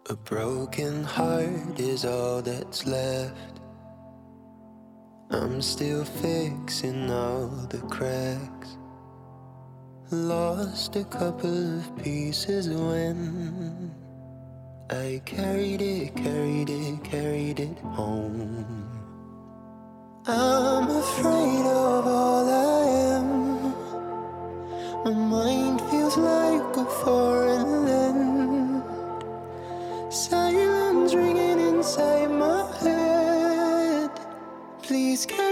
A 0.08 0.16
broken 0.24 1.04
heart 1.04 1.78
is 1.78 2.04
all 2.04 2.42
that's 2.42 2.86
left. 2.86 3.59
I'm 5.32 5.62
still 5.62 6.04
fixing 6.04 7.08
all 7.08 7.46
the 7.68 7.78
cracks. 7.88 8.76
Lost 10.10 10.96
a 10.96 11.04
couple 11.04 11.78
of 11.78 11.96
pieces 12.02 12.68
when 12.68 13.94
I 14.90 15.22
carried 15.24 15.82
it, 15.82 16.16
carried 16.16 16.68
it, 16.68 17.04
carried 17.04 17.60
it 17.60 17.78
home. 17.78 18.90
I'm 20.26 20.88
afraid 20.90 21.64
of 21.64 22.06
all 22.08 22.48
I 22.50 22.82
am. 23.14 23.72
My 25.04 25.12
mind 25.14 25.80
feels 25.92 26.16
like 26.16 26.76
a 26.76 26.84
foreign 27.04 27.84
land. 27.84 28.82
Silence 30.12 31.14
ringing 31.14 31.49
scared. 35.20 35.49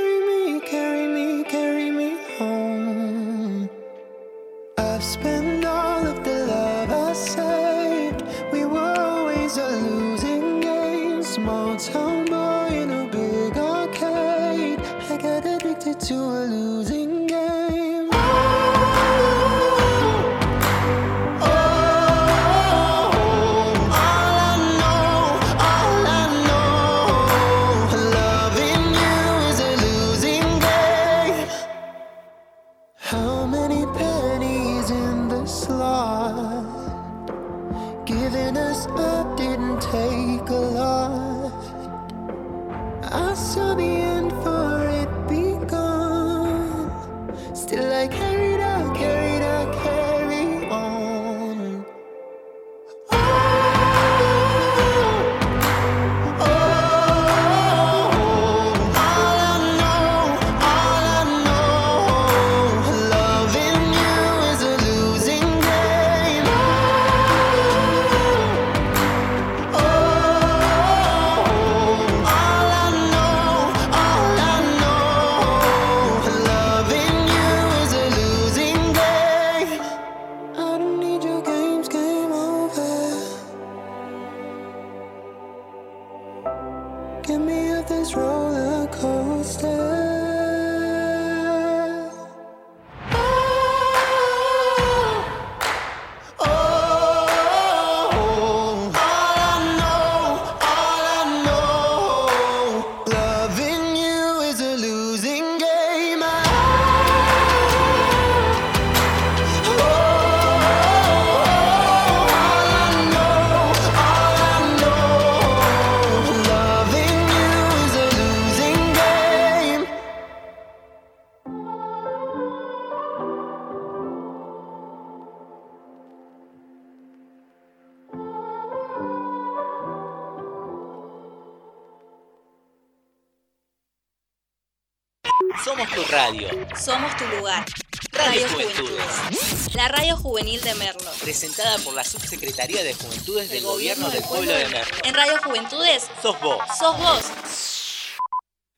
Somos 135.65 135.89
tu 135.91 136.03
radio. 136.11 136.49
Somos 136.77 137.17
tu 137.17 137.25
lugar. 137.37 137.65
Radio 138.13 138.43
Radio 138.43 138.49
Juventudes. 138.49 139.07
Juventudes. 139.07 139.75
La 139.75 139.89
radio 139.89 140.17
juvenil 140.17 140.61
de 140.61 140.75
Merlo. 140.77 141.11
Presentada 141.21 141.79
por 141.79 141.95
la 141.95 142.05
Subsecretaría 142.05 142.83
de 142.83 142.95
Juventudes 142.95 143.51
del 143.51 143.65
Gobierno 143.65 144.09
del 144.11 144.23
Pueblo 144.23 144.53
de 144.53 144.67
Merlo. 144.69 144.97
En 145.05 145.15
Radio 145.15 145.35
Juventudes, 145.45 146.09
Sos 146.23 146.41
vos. 146.41 146.59
sos 146.79 146.99
vos. 146.99 147.25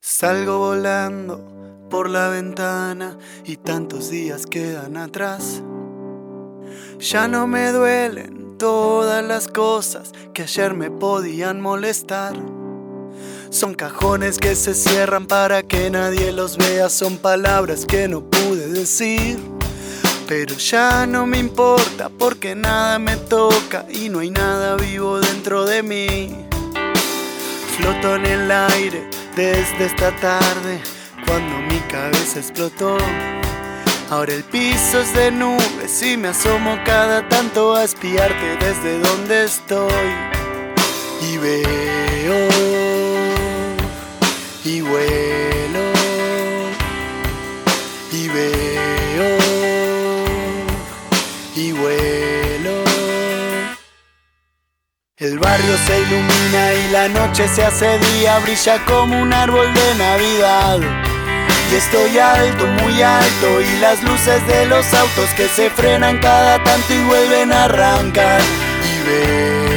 Salgo 0.01 0.59
volando 0.59 1.87
por 1.91 2.09
la 2.09 2.29
ventana 2.29 3.19
y 3.45 3.57
tantos 3.57 4.11
días 4.11 4.47
quedan 4.47 4.97
atrás. 4.97 5.63
Ya 6.99 7.29
no 7.29 7.47
me 7.47 7.73
duelen 7.73 8.57
todas 8.59 9.25
las 9.25 9.49
cosas 9.49 10.13
que 10.35 10.43
ayer 10.43 10.75
me 10.75 10.91
podían 10.91 11.61
molestar. 11.61 12.35
Son 13.51 13.75
cajones 13.75 14.39
que 14.39 14.55
se 14.55 14.75
cierran 14.75 15.27
para 15.27 15.65
que 15.65 15.91
nadie 15.91 16.31
los 16.31 16.57
vea, 16.57 16.89
son 16.89 17.19
palabras 17.19 17.85
que 17.85 18.07
no 18.07 18.21
pude 18.21 18.69
decir. 18.69 19.41
Pero 20.29 20.55
ya 20.57 21.05
no 21.05 21.27
me 21.27 21.39
importa 21.39 22.09
porque 22.17 22.55
nada 22.55 23.01
me 23.01 23.17
toca 23.17 23.87
y 23.91 24.09
no 24.09 24.21
hay 24.21 24.31
nada 24.31 24.77
vivo 24.77 25.19
dentro 25.19 25.65
de 25.65 25.83
mí. 25.83 26.47
Floto 27.77 28.15
en 28.15 28.27
el 28.27 28.53
aire 28.53 29.11
desde 29.35 29.87
esta 29.87 30.15
tarde 30.21 30.81
cuando 31.27 31.59
mi 31.59 31.81
cabeza 31.91 32.39
explotó. 32.39 32.99
Ahora 34.11 34.33
el 34.33 34.45
piso 34.45 35.01
es 35.01 35.13
de 35.13 35.33
nubes 35.33 36.01
y 36.05 36.17
me 36.17 36.29
asomo 36.29 36.79
cada 36.87 37.29
tanto 37.29 37.75
a 37.75 37.83
espiarte 37.83 38.57
desde 38.61 39.01
donde 39.01 39.45
estoy. 39.45 40.13
Y 41.33 41.37
veo 41.39 42.00
y 44.65 44.81
vuelo 44.83 45.93
y 48.13 48.29
veo 48.29 49.39
y 51.57 51.73
vuelo. 51.73 52.85
El 55.17 55.39
barrio 55.39 55.77
se 55.87 56.01
ilumina 56.01 56.73
y 56.73 56.91
la 56.93 57.09
noche 57.09 57.47
se 57.49 57.65
hace 57.65 57.99
día, 57.99 58.39
brilla 58.41 58.85
como 58.87 59.21
un 59.21 59.33
árbol 59.33 59.73
de 59.73 59.95
Navidad. 59.97 60.79
Y 61.71 61.75
estoy 61.75 62.19
alto, 62.19 62.67
muy 62.67 63.03
alto, 63.03 63.61
y 63.61 63.81
las 63.81 64.03
luces 64.03 64.47
de 64.47 64.67
los 64.67 64.93
autos 64.95 65.29
que 65.37 65.47
se 65.49 65.71
frenan 65.71 66.19
cada 66.19 66.63
tanto 66.65 66.95
y 66.95 67.05
vuelven 67.05 67.53
a 67.53 67.65
arrancar. 67.65 68.41
Y 68.83 69.09
veo 69.09 69.70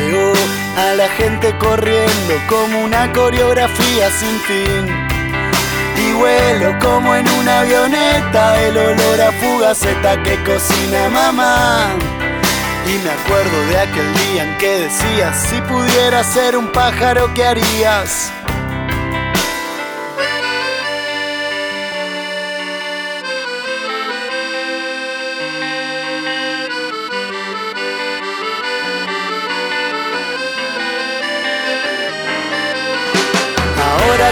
a 0.77 0.93
la 0.95 1.07
gente 1.09 1.55
corriendo 1.57 2.33
como 2.47 2.83
una 2.83 3.11
coreografía 3.11 4.09
sin 4.11 4.39
fin. 4.41 4.87
Y 5.97 6.13
vuelo 6.13 6.77
como 6.79 7.15
en 7.15 7.27
una 7.29 7.61
avioneta, 7.61 8.61
el 8.63 8.77
olor 8.77 9.21
a 9.21 9.31
fugaceta 9.33 10.21
que 10.23 10.41
cocina 10.43 11.09
mamá. 11.09 11.89
Y 12.85 12.97
me 13.03 13.11
acuerdo 13.11 13.65
de 13.67 13.79
aquel 13.79 14.13
día 14.13 14.43
en 14.43 14.57
que 14.57 14.79
decías, 14.79 15.47
si 15.49 15.61
pudieras 15.61 16.25
ser 16.27 16.57
un 16.57 16.67
pájaro, 16.71 17.33
¿qué 17.33 17.45
harías? 17.45 18.31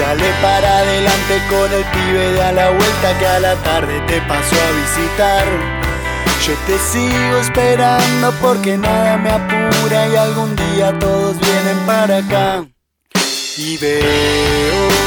Dale 0.00 0.30
para 0.40 0.78
adelante 0.78 1.42
con 1.50 1.70
el 1.70 1.84
pibe 1.84 2.32
de 2.32 2.42
a 2.42 2.52
la 2.52 2.70
vuelta 2.70 3.18
que 3.18 3.26
a 3.26 3.38
la 3.38 3.54
tarde 3.56 4.00
te 4.06 4.18
pasó 4.22 4.56
a 4.56 4.70
visitar. 4.72 5.46
Yo 6.46 6.54
te 6.66 6.78
sigo 6.78 7.36
esperando 7.38 8.32
porque 8.40 8.78
nada 8.78 9.18
me 9.18 9.30
apura 9.30 10.08
y 10.08 10.16
algún 10.16 10.56
día 10.56 10.98
todos 10.98 11.38
vienen 11.38 11.78
para 11.86 12.16
acá. 12.16 12.64
Y 13.58 13.76
veo 13.76 14.99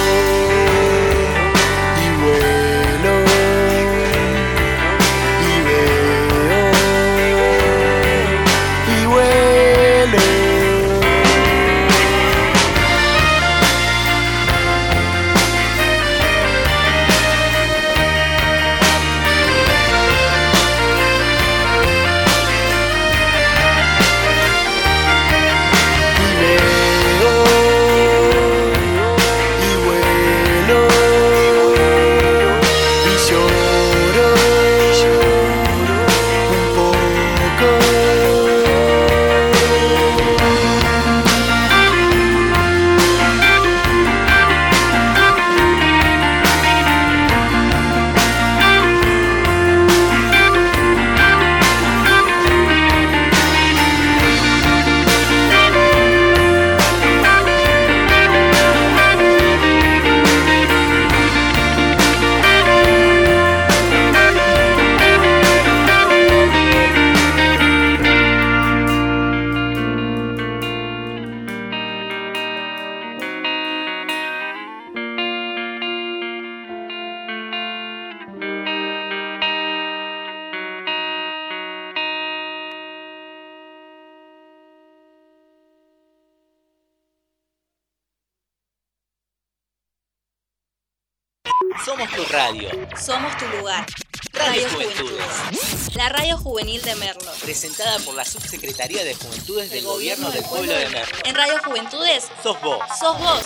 Somos 91.85 92.09
tu 92.11 92.23
radio. 92.31 92.69
Somos 92.97 93.35
tu 93.37 93.45
lugar. 93.57 93.85
Radio 94.31 94.63
Radio 94.63 94.69
Juventudes. 94.69 95.25
Juventudes. 95.27 95.95
La 95.95 96.09
radio 96.09 96.37
juvenil 96.37 96.81
de 96.81 96.95
Merlo. 96.95 97.31
Presentada 97.41 97.99
por 97.99 98.15
la 98.15 98.23
Subsecretaría 98.23 99.03
de 99.03 99.13
Juventudes 99.15 99.69
del 99.69 99.83
Gobierno 99.83 100.31
del 100.31 100.43
Pueblo 100.45 100.71
de 100.71 100.89
Merlo. 100.89 101.17
En 101.25 101.35
Radio 101.35 101.55
Juventudes, 101.63 102.29
Sos 102.41 102.61
vos. 102.61 102.79
sos 102.99 103.19
vos. 103.19 103.43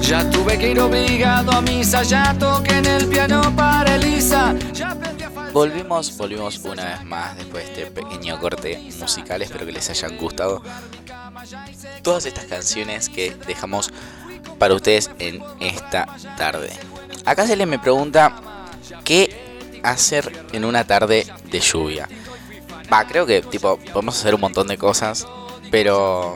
Ya 0.00 0.28
tuve 0.30 0.58
que 0.58 0.70
ir 0.72 0.80
obligado 0.80 1.52
a 1.52 1.62
misa, 1.62 2.02
ya 2.02 2.34
toqué 2.38 2.78
en 2.78 2.86
el 2.86 3.06
piano 3.08 3.54
para 3.56 3.94
Elisa. 3.94 4.54
Ya. 4.72 4.94
Volvimos, 5.54 6.16
volvimos 6.16 6.58
una 6.64 6.84
vez 6.84 7.04
más 7.04 7.36
después 7.36 7.64
de 7.64 7.82
este 7.82 7.86
pequeño 7.86 8.40
corte 8.40 8.90
musical. 8.98 9.40
Espero 9.40 9.64
que 9.64 9.70
les 9.70 9.88
hayan 9.88 10.16
gustado 10.16 10.60
todas 12.02 12.26
estas 12.26 12.46
canciones 12.46 13.08
que 13.08 13.36
dejamos 13.46 13.92
para 14.58 14.74
ustedes 14.74 15.12
en 15.20 15.40
esta 15.60 16.06
tarde. 16.36 16.72
Acá 17.24 17.46
se 17.46 17.54
les 17.54 17.68
me 17.68 17.78
pregunta 17.78 18.34
qué 19.04 19.80
hacer 19.84 20.44
en 20.50 20.64
una 20.64 20.88
tarde 20.88 21.24
de 21.52 21.60
lluvia. 21.60 22.08
Va, 22.92 23.06
creo 23.06 23.24
que 23.24 23.40
tipo 23.40 23.76
podemos 23.76 24.18
hacer 24.18 24.34
un 24.34 24.40
montón 24.40 24.66
de 24.66 24.76
cosas, 24.76 25.24
pero 25.70 26.34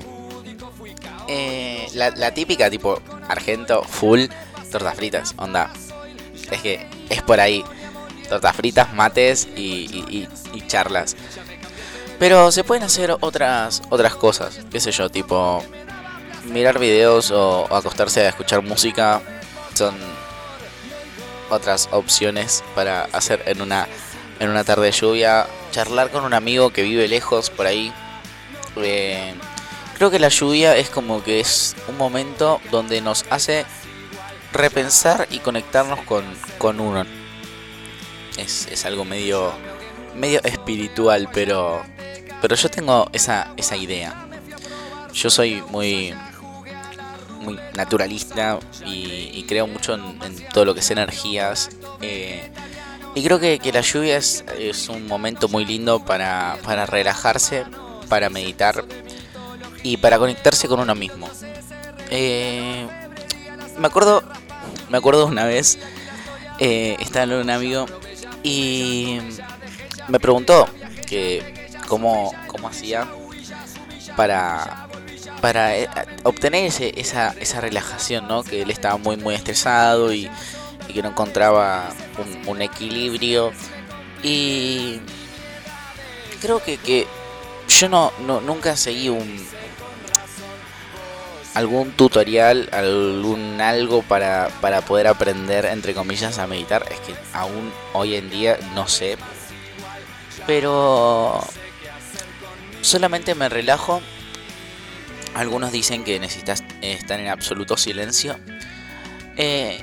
eh, 1.26 1.88
la, 1.94 2.10
la 2.10 2.32
típica 2.32 2.70
tipo 2.70 3.02
argento 3.26 3.82
full 3.82 4.26
tortas 4.70 4.94
fritas, 4.94 5.34
onda. 5.38 5.72
Es 6.52 6.62
que 6.62 6.86
es 7.08 7.20
por 7.22 7.40
ahí. 7.40 7.64
Tortas 8.28 8.56
fritas, 8.56 8.92
mates 8.92 9.48
y, 9.56 10.28
charlas. 10.66 11.16
Pero 12.18 12.50
se 12.50 12.64
pueden 12.64 12.82
hacer 12.82 13.16
otras 13.20 13.82
otras 13.90 14.14
cosas, 14.16 14.60
qué 14.70 14.80
sé 14.80 14.90
yo, 14.90 15.08
tipo 15.08 15.62
mirar 16.46 16.78
videos 16.78 17.30
o, 17.30 17.62
o 17.62 17.76
acostarse 17.76 18.20
a 18.22 18.28
escuchar 18.28 18.62
música 18.62 19.22
son 19.74 19.94
otras 21.50 21.88
opciones 21.92 22.64
para 22.74 23.04
hacer 23.12 23.42
en 23.46 23.62
una 23.62 23.86
en 24.40 24.50
una 24.50 24.64
tarde 24.64 24.86
de 24.86 24.92
lluvia, 24.92 25.46
charlar 25.72 26.10
con 26.10 26.24
un 26.24 26.34
amigo 26.34 26.70
que 26.70 26.82
vive 26.82 27.08
lejos 27.08 27.50
por 27.50 27.66
ahí. 27.66 27.92
Eh, 28.76 29.34
creo 29.96 30.10
que 30.10 30.18
la 30.18 30.28
lluvia 30.28 30.76
es 30.76 30.90
como 30.90 31.22
que 31.22 31.40
es 31.40 31.74
un 31.88 31.96
momento 31.96 32.60
donde 32.70 33.00
nos 33.00 33.24
hace 33.30 33.66
repensar 34.52 35.26
y 35.30 35.40
conectarnos 35.40 36.00
con, 36.02 36.24
con 36.58 36.80
uno. 36.80 37.04
Es, 38.38 38.68
es 38.70 38.84
algo 38.86 39.04
medio 39.04 39.52
medio 40.14 40.42
espiritual, 40.44 41.28
pero 41.32 41.82
pero 42.40 42.54
yo 42.54 42.68
tengo 42.70 43.08
esa, 43.12 43.52
esa 43.56 43.76
idea. 43.76 44.14
yo 45.12 45.30
soy 45.30 45.62
muy 45.70 46.14
muy 47.40 47.58
naturalista 47.74 48.58
y, 48.84 49.44
creo 49.48 49.66
mucho 49.66 49.94
en, 49.94 50.18
todo 50.52 50.64
lo 50.64 50.74
que 50.74 50.80
es 50.80 50.90
energías. 50.90 51.70
Eh, 52.02 52.50
y 53.14 53.22
creo 53.22 53.40
que, 53.40 53.58
la 53.72 53.80
lluvia 53.80 54.16
es, 54.18 54.44
un 54.88 55.06
momento 55.06 55.48
muy 55.48 55.64
lindo 55.64 56.04
para, 56.04 56.58
para 56.64 56.84
relajarse, 56.84 57.64
para 58.08 58.28
meditar 58.28 58.84
y 59.82 59.96
para 59.96 60.18
conectarse 60.18 60.68
con 60.68 60.80
uno 60.80 60.94
mismo. 60.94 61.28
Eh, 62.10 62.86
me 63.78 63.86
acuerdo, 63.86 64.22
me 64.90 64.98
acuerdo 64.98 65.26
una 65.26 65.46
vez, 65.46 65.78
eh, 66.58 66.96
estaba 67.00 67.40
un 67.40 67.50
amigo 67.50 67.86
y 68.42 69.18
me 70.08 70.20
preguntó 70.20 70.68
que 71.06 71.70
cómo, 71.86 72.32
cómo 72.46 72.68
hacía 72.68 73.06
para, 74.16 74.88
para 75.40 75.76
eh, 75.76 75.88
obtener 76.24 76.70
esa, 76.96 77.30
esa 77.30 77.60
relajación, 77.60 78.28
¿no? 78.28 78.42
Que 78.42 78.62
él 78.62 78.70
estaba 78.70 78.96
muy, 78.96 79.16
muy 79.16 79.34
estresado 79.34 80.12
y, 80.12 80.30
que 80.92 81.02
no 81.02 81.10
encontraba 81.10 81.90
un, 82.46 82.62
equilibrio. 82.62 83.52
Y 84.22 85.00
creo 86.40 86.62
que, 86.62 86.78
que 86.78 87.06
yo 87.68 87.88
no, 87.88 88.12
no, 88.26 88.40
nunca 88.40 88.74
seguí 88.76 89.10
un, 89.10 89.46
algún 91.58 91.90
tutorial, 91.90 92.68
algún 92.70 93.60
algo 93.60 94.02
para, 94.02 94.48
para 94.60 94.80
poder 94.82 95.08
aprender, 95.08 95.64
entre 95.64 95.92
comillas, 95.92 96.38
a 96.38 96.46
meditar. 96.46 96.86
Es 96.88 97.00
que 97.00 97.14
aún 97.32 97.72
hoy 97.94 98.14
en 98.14 98.30
día 98.30 98.58
no 98.76 98.86
sé. 98.86 99.18
Pero 100.46 101.44
solamente 102.80 103.34
me 103.34 103.48
relajo. 103.48 104.00
Algunos 105.34 105.72
dicen 105.72 106.04
que 106.04 106.20
necesitas 106.20 106.62
estar 106.80 107.18
en 107.18 107.26
absoluto 107.26 107.76
silencio. 107.76 108.38
Eh, 109.36 109.80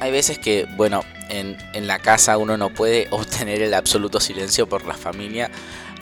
hay 0.00 0.10
veces 0.10 0.38
que, 0.38 0.66
bueno, 0.76 1.04
en, 1.28 1.58
en, 1.74 1.86
la 1.86 1.98
casa 1.98 2.38
uno 2.38 2.56
no 2.56 2.70
puede 2.70 3.08
obtener 3.10 3.60
el 3.60 3.74
absoluto 3.74 4.20
silencio 4.20 4.66
por 4.66 4.86
la 4.86 4.94
familia. 4.94 5.50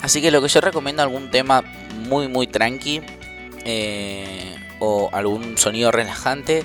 Así 0.00 0.22
que 0.22 0.30
lo 0.30 0.40
que 0.40 0.48
yo 0.48 0.60
recomiendo 0.60 1.02
algún 1.02 1.32
tema 1.32 1.62
muy 2.08 2.28
muy 2.28 2.46
tranqui. 2.46 3.02
Eh, 3.64 4.61
o 4.84 5.08
algún 5.12 5.56
sonido 5.58 5.92
relajante, 5.92 6.64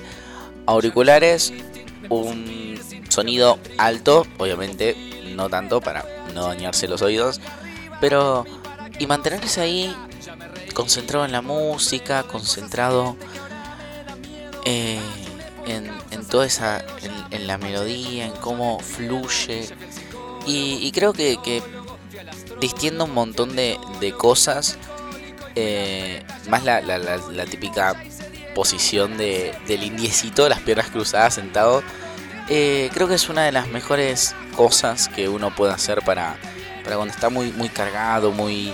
auriculares, 0.66 1.52
un 2.08 2.76
sonido 3.08 3.60
alto, 3.78 4.26
obviamente 4.38 4.96
no 5.36 5.48
tanto 5.48 5.80
para 5.80 6.04
no 6.34 6.48
dañarse 6.48 6.88
los 6.88 7.00
oídos, 7.00 7.40
pero 8.00 8.44
y 8.98 9.06
mantenerse 9.06 9.60
ahí 9.60 9.94
concentrado 10.74 11.24
en 11.26 11.30
la 11.30 11.42
música, 11.42 12.24
concentrado 12.24 13.16
eh, 14.64 14.98
en, 15.68 16.26
toda 16.28 16.44
esa, 16.44 16.84
en, 17.30 17.46
la 17.46 17.56
melodía, 17.56 18.26
en 18.26 18.32
cómo 18.32 18.80
fluye. 18.80 19.68
Y, 20.44 20.90
creo 20.90 21.12
que, 21.12 21.38
que 21.40 21.62
un 22.90 23.14
montón 23.14 23.54
de 23.54 23.78
cosas 24.18 24.76
eh, 25.60 26.22
más 26.48 26.62
la, 26.62 27.44
típica 27.50 28.00
posición 28.54 29.18
de, 29.18 29.52
del 29.66 29.82
indiecito, 29.82 30.48
las 30.48 30.60
piernas 30.60 30.88
cruzadas 30.88 31.34
sentado. 31.34 31.82
Eh, 32.48 32.90
creo 32.94 33.08
que 33.08 33.14
es 33.14 33.28
una 33.28 33.42
de 33.42 33.50
las 33.50 33.66
mejores 33.66 34.36
cosas 34.54 35.08
que 35.08 35.28
uno 35.28 35.52
puede 35.52 35.72
hacer 35.72 36.02
para, 36.02 36.36
para 36.84 36.94
cuando 36.94 37.12
está 37.12 37.28
muy, 37.28 37.50
muy 37.50 37.68
cargado, 37.68 38.30
muy, 38.30 38.72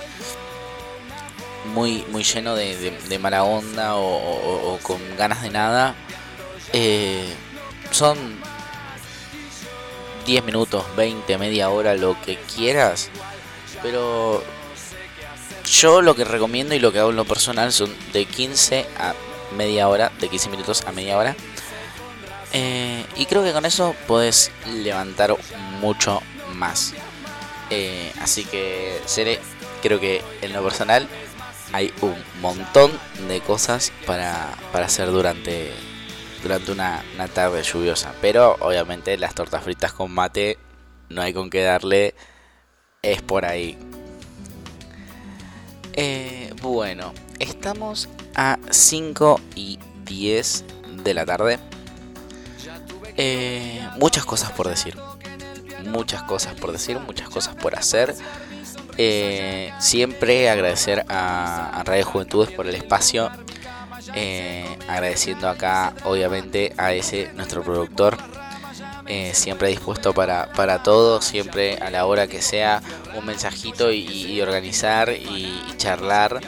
muy, 1.73 2.05
muy 2.11 2.23
lleno 2.23 2.55
de, 2.55 3.19
mala 3.19 3.43
onda 3.43 3.95
o, 3.95 4.77
con 4.83 4.99
ganas 5.17 5.41
de 5.41 5.49
nada. 5.49 5.95
Eh, 6.71 7.33
son 7.89 8.17
10 10.27 10.45
minutos, 10.45 10.85
20, 10.95 11.35
media 11.39 11.71
hora, 11.71 11.95
lo 11.95 12.15
que 12.21 12.37
quieras. 12.37 13.09
Pero 13.81 14.43
yo 15.65 16.01
lo 16.01 16.15
que 16.15 16.23
recomiendo 16.23 16.75
y 16.75 16.79
lo 16.79 16.91
que 16.91 16.99
hago 16.99 17.09
en 17.09 17.15
lo 17.15 17.25
personal 17.25 17.71
son 17.71 17.93
de 18.13 18.25
15 18.25 18.85
a 18.97 19.13
media 19.55 19.87
hora, 19.87 20.11
de 20.19 20.29
15 20.29 20.49
minutos 20.49 20.83
a 20.85 20.91
media 20.91 21.17
hora. 21.17 21.35
Eh, 22.53 23.05
y 23.15 23.25
creo 23.25 23.43
que 23.43 23.51
con 23.51 23.65
eso 23.65 23.95
puedes 24.07 24.51
levantar 24.67 25.35
mucho 25.81 26.21
más. 26.53 26.93
Eh, 27.69 28.11
así 28.21 28.45
que 28.45 29.01
seré, 29.05 29.39
creo 29.81 29.99
que 29.99 30.21
en 30.41 30.53
lo 30.53 30.63
personal 30.63 31.07
hay 31.73 31.93
un 32.01 32.15
montón 32.41 32.91
de 33.27 33.41
cosas 33.41 33.91
para, 34.05 34.53
hacer 34.73 35.11
durante, 35.11 35.71
durante 36.43 36.71
una, 36.71 37.03
una 37.15 37.27
tarde 37.27 37.63
lluviosa. 37.63 38.13
Pero 38.21 38.55
obviamente 38.59 39.17
las 39.17 39.35
tortas 39.35 39.63
fritas 39.63 39.91
con 39.91 40.11
mate 40.11 40.57
no 41.09 41.21
hay 41.21 41.33
con 41.33 41.49
qué 41.49 41.63
darle. 41.63 42.15
Es 43.01 43.21
por 43.21 43.45
ahí. 43.45 43.77
Eh, 45.97 46.53
bueno, 46.61 47.13
estamos 47.39 48.09
a 48.35 48.59
5 48.69 49.39
y 49.55 49.79
10 50.03 50.65
de 51.03 51.13
la 51.13 51.25
tarde. 51.25 51.57
Eh, 53.15 53.87
muchas 53.97 54.25
cosas 54.25 54.51
por 54.51 54.67
decir. 54.67 54.97
Muchas 55.85 56.23
cosas 56.23 56.53
por 56.55 56.73
decir, 56.73 56.99
muchas 56.99 57.29
cosas 57.29 57.55
por 57.55 57.75
hacer. 57.75 58.13
Eh, 58.97 59.71
siempre 59.79 60.49
agradecer 60.49 61.05
a, 61.07 61.79
a, 61.79 61.83
Radio 61.83 62.05
Juventudes 62.05 62.51
por 62.51 62.67
el 62.67 62.75
espacio. 62.75 63.31
agradeciendo 64.87 65.47
acá, 65.47 65.93
obviamente, 66.03 66.73
a 66.77 66.93
ese, 66.93 67.31
nuestro 67.35 67.63
productor, 67.63 68.17
eh, 69.07 69.35
siempre 69.35 69.67
dispuesto 69.67 70.13
para, 70.13 70.51
para 70.53 70.81
todo, 70.81 71.21
siempre 71.21 71.77
a 71.77 71.91
la 71.91 72.07
hora 72.07 72.25
que 72.25 72.41
sea 72.41 72.81
un 73.15 73.23
mensajito 73.25 73.91
y, 73.91 74.41
organizar 74.41 75.11
y, 75.11 75.63
charlar, 75.77 76.41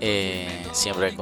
eh, 0.00 0.66
siempre 0.72 1.14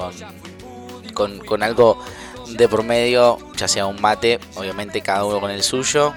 con, 1.13 1.41
con, 1.41 1.63
algo 1.63 2.03
de 2.49 2.69
por 2.69 2.85
medio, 2.85 3.37
ya 3.55 3.69
sea 3.69 3.85
un 3.85 4.01
mate, 4.01 4.41
obviamente 4.55 5.03
cada 5.03 5.27
uno 5.27 5.41
con 5.41 5.51
el 5.51 5.63
suyo, 5.63 6.15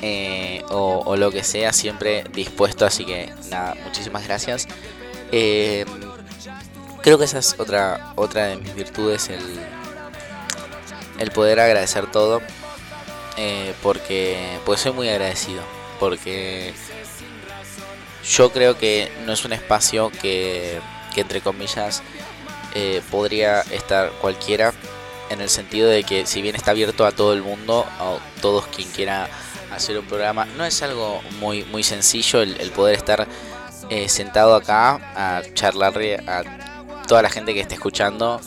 eh, 0.00 0.64
o, 0.70 1.14
lo 1.16 1.30
que 1.30 1.44
sea, 1.44 1.74
siempre 1.74 2.24
dispuesto, 2.32 2.86
así 2.86 3.04
que 3.04 3.34
nada, 3.50 3.76
muchísimas 3.84 4.24
gracias. 4.24 4.66
creo 5.30 7.18
que 7.18 7.24
esa 7.24 7.38
es 7.38 7.54
otra, 7.58 8.14
otra 8.16 8.46
de 8.46 8.56
mis 8.56 8.74
virtudes, 8.74 9.28
el, 9.28 9.42
el 11.18 11.30
poder 11.32 11.60
agradecer 11.60 12.10
todo 12.10 12.40
eh, 13.36 13.74
porque 13.82 14.58
pues 14.64 14.80
soy 14.80 14.92
muy 14.92 15.08
agradecido, 15.08 15.62
porque 15.98 16.72
yo 18.28 18.52
creo 18.52 18.76
que 18.76 19.10
no 19.26 19.32
es 19.32 19.44
un 19.44 19.52
espacio 19.52 20.10
que, 20.20 20.80
entre 21.16 21.40
comillas 21.40 22.02
eh, 22.74 23.02
podría 23.10 23.60
estar 23.60 24.10
cualquiera 24.20 24.72
en 25.28 25.40
el 25.40 25.48
sentido 25.48 25.88
de 25.88 26.02
que 26.02 26.26
si 26.26 26.40
bien 26.40 26.56
está 26.56 26.70
abierto 26.70 27.04
a 27.04 27.12
todo 27.12 27.34
el 27.34 27.42
mundo, 27.42 27.86
a 27.98 28.16
todos 28.40 28.66
quien 28.68 28.88
quiera 28.90 29.28
hacer 29.72 29.98
un 29.98 30.06
programa, 30.06 30.46
no 30.56 30.64
es 30.64 30.82
algo 30.82 31.20
muy, 31.40 31.64
muy 31.64 31.82
sencillo 31.82 32.42
el, 32.42 32.70
poder 32.70 32.96
estar 32.96 33.28
eh, 33.90 34.08
sentado 34.08 34.54
acá 34.54 34.94
a 35.14 35.42
charlarle 35.54 36.16
a 36.26 36.42
toda 37.06 37.22
la 37.22 37.30
gente 37.30 37.54
que 37.54 37.60
esté 37.60 37.74
escuchando 37.74 38.40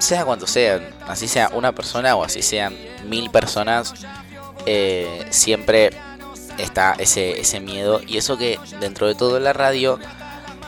sea 0.00 0.24
cuanto 0.24 0.46
sea, 0.46 0.80
así 1.06 1.28
sea 1.28 1.50
una 1.52 1.72
persona 1.72 2.16
o 2.16 2.24
así 2.24 2.42
sean 2.42 2.74
mil 3.06 3.30
personas, 3.30 3.94
eh, 4.66 5.26
siempre 5.30 5.90
está 6.58 6.94
ese, 6.98 7.40
ese 7.40 7.60
miedo. 7.60 8.00
Y 8.06 8.16
eso 8.16 8.38
que 8.38 8.58
dentro 8.80 9.06
de 9.06 9.14
todo 9.14 9.38
la 9.38 9.52
radio 9.52 9.98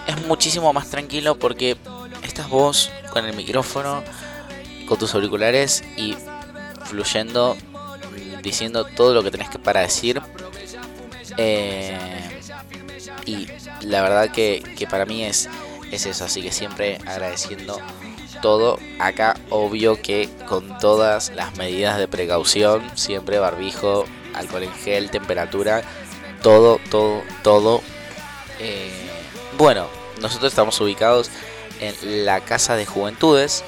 es 0.07 0.27
muchísimo 0.27 0.73
más 0.73 0.91
tranquilo 0.91 1.39
porque 1.39 1.77
estás 2.23 2.49
vos 2.49 2.91
con 3.11 3.25
el 3.25 3.35
micrófono, 3.35 4.03
con 4.87 4.99
tus 4.99 5.15
auriculares 5.15 5.83
y 5.97 6.15
fluyendo, 6.85 7.57
diciendo 8.43 8.85
todo 8.85 9.15
lo 9.15 9.23
que 9.23 9.31
tenés 9.31 9.49
que 9.49 9.59
para 9.59 9.81
decir. 9.81 10.21
Eh, 11.39 11.99
y 13.25 13.49
la 13.81 14.03
verdad 14.03 14.31
que, 14.31 14.63
que 14.77 14.87
para 14.87 15.07
mí 15.07 15.25
es, 15.25 15.49
es 15.91 16.05
eso, 16.05 16.27
así 16.27 16.43
que 16.43 16.53
siempre 16.53 16.99
agradeciendo 17.07 17.81
todo. 18.43 18.79
Acá 18.99 19.37
obvio 19.49 20.03
que 20.03 20.29
con 20.47 20.79
todas 20.79 21.33
las 21.35 21.57
medidas 21.57 21.97
de 21.97 22.07
precaución, 22.07 22.83
siempre 22.95 23.39
barbijo, 23.39 24.05
alcohol 24.35 24.65
en 24.65 24.75
gel, 24.75 25.11
temperatura, 25.11 25.83
todo, 26.43 26.79
todo, 26.91 27.23
todo. 27.43 27.81
Eh, 28.61 28.91
bueno, 29.57 29.87
nosotros 30.21 30.53
estamos 30.53 30.79
ubicados 30.83 31.31
en 31.81 32.27
la 32.27 32.41
Casa 32.41 32.77
de 32.77 32.85
Juventudes. 32.85 33.65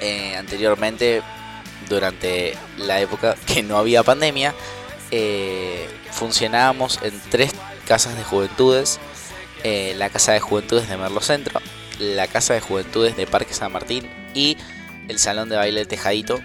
Eh, 0.00 0.34
anteriormente, 0.36 1.22
durante 1.90 2.56
la 2.78 3.00
época 3.00 3.36
que 3.46 3.62
no 3.62 3.76
había 3.76 4.02
pandemia, 4.02 4.54
eh, 5.10 5.86
funcionábamos 6.10 7.00
en 7.02 7.20
tres 7.30 7.52
casas 7.86 8.16
de 8.16 8.24
juventudes 8.24 8.98
eh, 9.68 9.94
la 9.96 10.10
Casa 10.10 10.32
de 10.32 10.38
Juventudes 10.38 10.88
de 10.88 10.96
Merlo 10.96 11.20
Centro, 11.20 11.60
la 11.98 12.26
Casa 12.26 12.54
de 12.54 12.60
Juventudes 12.60 13.16
de 13.16 13.26
Parque 13.26 13.54
San 13.54 13.72
Martín 13.72 14.08
y 14.34 14.56
el 15.08 15.18
Salón 15.18 15.48
de 15.48 15.56
Baile 15.56 15.86
Tejadito, 15.86 16.40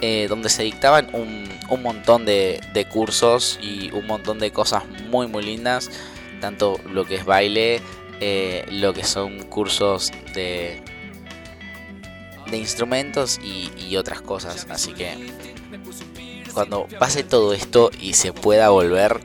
eh, 0.00 0.26
donde 0.28 0.48
se 0.48 0.62
dictaban 0.62 1.08
un, 1.12 1.48
un 1.68 1.82
montón 1.82 2.24
de, 2.24 2.60
de, 2.72 2.84
cursos 2.86 3.58
y 3.62 3.90
un 3.92 4.06
montón 4.06 4.38
de 4.38 4.50
cosas 4.50 4.84
muy 5.10 5.26
muy 5.26 5.42
lindas, 5.42 5.90
tanto 6.40 6.80
lo 6.90 7.04
que 7.04 7.16
es 7.16 7.24
baile, 7.24 7.80
eh, 8.20 8.64
lo 8.70 8.92
que 8.94 9.04
son 9.04 9.42
cursos 9.44 10.10
de, 10.34 10.82
de 12.50 12.56
instrumentos 12.56 13.38
y, 13.42 13.70
y 13.76 13.96
otras 13.96 14.20
cosas, 14.22 14.66
así 14.70 14.92
que 14.92 15.16
cuando 16.52 16.86
pase 16.98 17.22
todo 17.22 17.52
esto 17.52 17.90
y 18.00 18.14
se 18.14 18.32
pueda 18.32 18.70
volver 18.70 19.20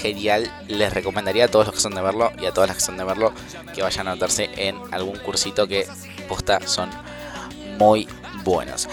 genial, 0.00 0.50
les 0.68 0.92
recomendaría 0.92 1.46
a 1.46 1.48
todos 1.48 1.66
los 1.66 1.74
que 1.74 1.80
son 1.80 1.94
de 1.94 2.02
verlo 2.02 2.32
y 2.40 2.46
a 2.46 2.52
todas 2.52 2.68
las 2.68 2.78
que 2.78 2.84
son 2.84 2.96
de 2.96 3.04
verlo 3.04 3.32
que 3.74 3.82
vayan 3.82 4.08
a 4.08 4.12
anotarse 4.12 4.50
en 4.56 4.76
algún 4.90 5.18
cursito 5.18 5.66
que 5.66 5.86
posta 6.28 6.60
son 6.66 6.90
muy 7.78 8.08
buenos. 8.44 8.88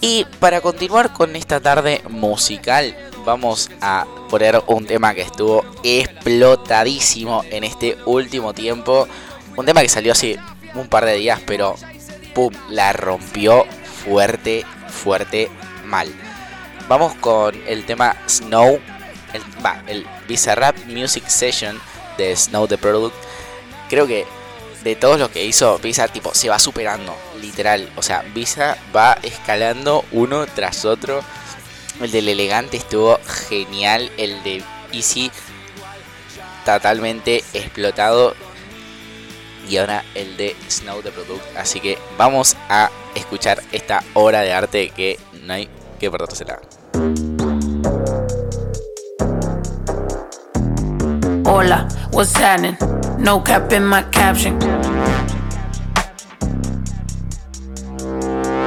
Y 0.00 0.24
para 0.38 0.60
continuar 0.60 1.12
con 1.12 1.36
esta 1.36 1.60
tarde 1.60 2.02
musical, 2.08 2.96
vamos 3.24 3.70
a 3.80 4.06
poner 4.30 4.62
un 4.66 4.86
tema 4.86 5.14
que 5.14 5.20
estuvo 5.22 5.64
explotadísimo 5.82 7.42
en 7.50 7.64
este 7.64 7.98
último 8.06 8.54
tiempo. 8.54 9.06
Un 9.56 9.66
tema 9.66 9.82
que 9.82 9.88
salió 9.88 10.12
hace 10.12 10.38
un 10.74 10.88
par 10.88 11.04
de 11.04 11.14
días, 11.14 11.40
pero 11.44 11.74
¡pum! 12.34 12.54
La 12.70 12.92
rompió 12.92 13.66
fuerte, 14.04 14.64
fuerte, 14.88 15.50
mal. 15.84 16.08
Vamos 16.88 17.14
con 17.16 17.54
el 17.66 17.84
tema 17.84 18.16
Snow, 18.26 18.80
el, 19.32 19.42
va, 19.64 19.82
el 19.86 20.06
Bizarrap 20.28 20.76
Music 20.86 21.26
Session 21.28 21.80
de 22.16 22.36
Snow 22.36 22.66
the 22.66 22.78
Product. 22.78 23.14
Creo 23.88 24.06
que 24.06 24.26
de 24.84 24.96
todos 24.96 25.18
los 25.18 25.30
que 25.30 25.44
hizo, 25.44 25.78
Visa 25.78 26.08
tipo 26.08 26.34
se 26.34 26.48
va 26.48 26.58
superando, 26.58 27.14
literal. 27.40 27.90
O 27.96 28.02
sea, 28.02 28.22
Visa 28.34 28.76
va 28.94 29.18
escalando 29.22 30.04
uno 30.12 30.46
tras 30.46 30.84
otro. 30.84 31.22
El 32.00 32.10
del 32.10 32.28
elegante 32.28 32.76
estuvo 32.76 33.18
genial. 33.48 34.10
El 34.16 34.42
de 34.42 34.62
Easy 34.92 35.30
totalmente 36.64 37.44
explotado. 37.52 38.34
Y 39.68 39.76
ahora 39.76 40.04
el 40.14 40.36
de 40.36 40.56
Snow 40.68 41.02
the 41.02 41.10
Product. 41.10 41.56
Así 41.56 41.80
que 41.80 41.98
vamos 42.16 42.56
a 42.68 42.90
escuchar 43.14 43.62
esta 43.72 44.02
obra 44.14 44.40
de 44.40 44.52
arte 44.52 44.90
que 44.90 45.18
no 45.42 45.52
hay 45.52 45.68
que 45.98 46.10
perdérsela. 46.10 46.60
Hola, 51.52 51.88
what's 52.12 52.32
happening? 52.36 52.76
No 53.18 53.40
cap 53.40 53.72
in 53.72 53.84
my 53.84 54.02
caption. 54.02 54.54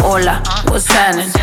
Hola, 0.01 0.43
what's 0.67 0.87
happening? 0.87 1.42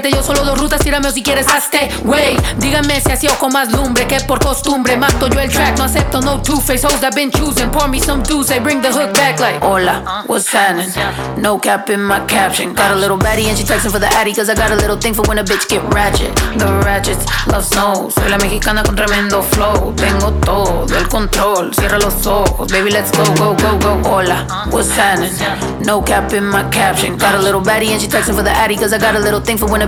te 0.00 0.08
dio 0.08 0.22
solo 0.22 0.44
dos 0.44 0.58
rutas. 0.58 0.80
Tírame 0.80 1.08
o 1.08 1.12
si 1.12 1.22
quieres 1.22 1.46
hazte, 1.48 1.90
wey. 2.04 2.36
Díganme 2.58 3.00
si 3.00 3.12
así 3.12 3.28
o 3.28 3.34
con 3.38 3.52
más 3.52 3.70
lumbre 3.72 4.06
que 4.06 4.20
por 4.20 4.38
costumbre. 4.40 4.96
Mato 4.96 5.28
yo 5.28 5.40
el 5.40 5.50
track, 5.50 5.78
no 5.78 5.84
acepto 5.84 6.20
no 6.20 6.40
two-face 6.42 6.84
hoes 6.84 7.00
that 7.00 7.14
been 7.14 7.30
choosing. 7.30 7.70
Pour 7.70 7.88
me 7.88 8.00
some 8.00 8.22
dudes, 8.22 8.48
they 8.48 8.58
bring 8.60 8.80
the 8.80 8.90
hook 8.90 9.12
back 9.14 9.40
like. 9.40 9.60
Hola, 9.62 10.24
what's 10.26 10.48
happening? 10.52 10.90
No 11.40 11.58
cap 11.58 11.90
in 11.90 12.02
my 12.02 12.20
caption. 12.26 12.74
Got 12.74 12.92
a 12.92 12.96
little 12.96 13.18
baddie 13.18 13.48
and 13.48 13.56
she 13.56 13.64
texting 13.64 13.90
for 13.90 13.98
the 13.98 14.08
addy. 14.14 14.34
Cause 14.34 14.48
I 14.48 14.54
got 14.54 14.70
a 14.70 14.76
little 14.76 14.96
thing 14.96 15.14
for 15.14 15.22
when 15.22 15.38
a 15.38 15.44
bitch 15.44 15.68
get 15.68 15.82
ratchet. 15.92 16.34
The 16.58 16.66
ratchets 16.84 17.24
love 17.46 17.64
snow. 17.64 18.10
Soy 18.10 18.28
la 18.28 18.38
mexicana 18.38 18.82
con 18.82 18.96
tremendo 18.96 19.42
flow. 19.42 19.92
Tengo 19.96 20.32
todo 20.44 20.86
el 20.96 21.08
control. 21.08 21.72
Cierra 21.74 21.98
los 21.98 22.26
ojos. 22.26 22.70
Baby, 22.70 22.90
let's 22.90 23.10
go, 23.10 23.24
go, 23.34 23.54
go, 23.56 23.78
go. 23.78 24.08
Hola, 24.08 24.46
what's 24.70 24.90
happening? 24.90 25.32
No 25.84 26.02
cap 26.02 26.32
in 26.32 26.44
my 26.44 26.62
caption. 26.70 27.16
Got 27.16 27.34
a 27.34 27.38
little 27.38 27.60
baddie 27.60 27.90
and 27.90 28.00
she 28.00 28.08
texting 28.08 28.34
for 28.34 28.42
the 28.42 28.50
addy. 28.50 28.76
Cause 28.76 28.92
I 28.92 28.98
got 28.98 29.14
a 29.16 29.18
little 29.18 29.40
thing 29.40 29.56
for 29.56 29.66
when 29.66 29.82
a 29.82 29.87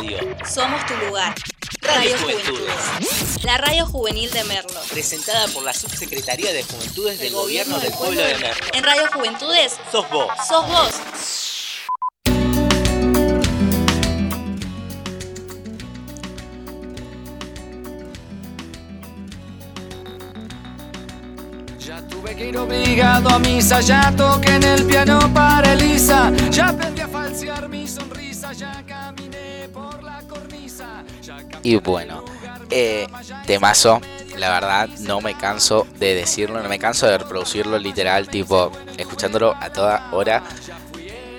Radio. 0.00 0.18
Somos 0.44 0.84
tu 0.86 0.94
lugar. 1.06 1.34
Radio 1.82 1.98
Radio 1.98 2.18
Juventudes. 2.18 2.74
Juventudes. 2.74 3.44
La 3.44 3.58
radio 3.58 3.86
juvenil 3.86 4.30
de 4.30 4.44
Merlo. 4.44 4.80
Presentada 4.90 5.46
por 5.48 5.62
la 5.62 5.72
Subsecretaría 5.72 6.52
de 6.52 6.62
Juventudes 6.62 7.18
del 7.18 7.32
Gobierno 7.32 7.78
del 7.78 7.92
Pueblo 7.92 8.20
de 8.20 8.34
Merlo. 8.38 8.66
En 8.72 8.84
Radio 8.84 9.04
Juventudes, 9.12 9.76
Sos 9.90 10.08
vos. 10.10 10.28
sos 10.46 10.66
vos. 10.68 10.94
Ya 21.78 22.06
tuve 22.06 22.36
que 22.36 22.48
ir 22.48 22.58
obligado 22.58 23.30
a 23.30 23.38
misa, 23.38 23.80
ya 23.80 24.14
toqué 24.14 24.56
en 24.56 24.62
el 24.62 24.84
piano 24.84 25.18
para 25.32 25.72
Elisa, 25.72 26.30
ya 26.50 26.68
aprendí 26.68 27.00
a 27.00 27.08
falsear 27.08 27.68
mi 27.68 27.88
sonrisa, 27.88 28.52
ya 28.52 28.84
caminé 28.86 29.27
Y 31.62 31.76
bueno, 31.76 32.24
eh, 32.70 33.06
temazo, 33.46 34.00
la 34.36 34.50
verdad 34.50 34.88
no 35.00 35.20
me 35.20 35.34
canso 35.34 35.86
de 35.98 36.14
decirlo, 36.14 36.62
no 36.62 36.68
me 36.68 36.78
canso 36.78 37.06
de 37.06 37.18
reproducirlo 37.18 37.78
literal, 37.78 38.28
tipo, 38.28 38.70
escuchándolo 38.96 39.54
a 39.58 39.70
toda 39.70 40.10
hora. 40.12 40.42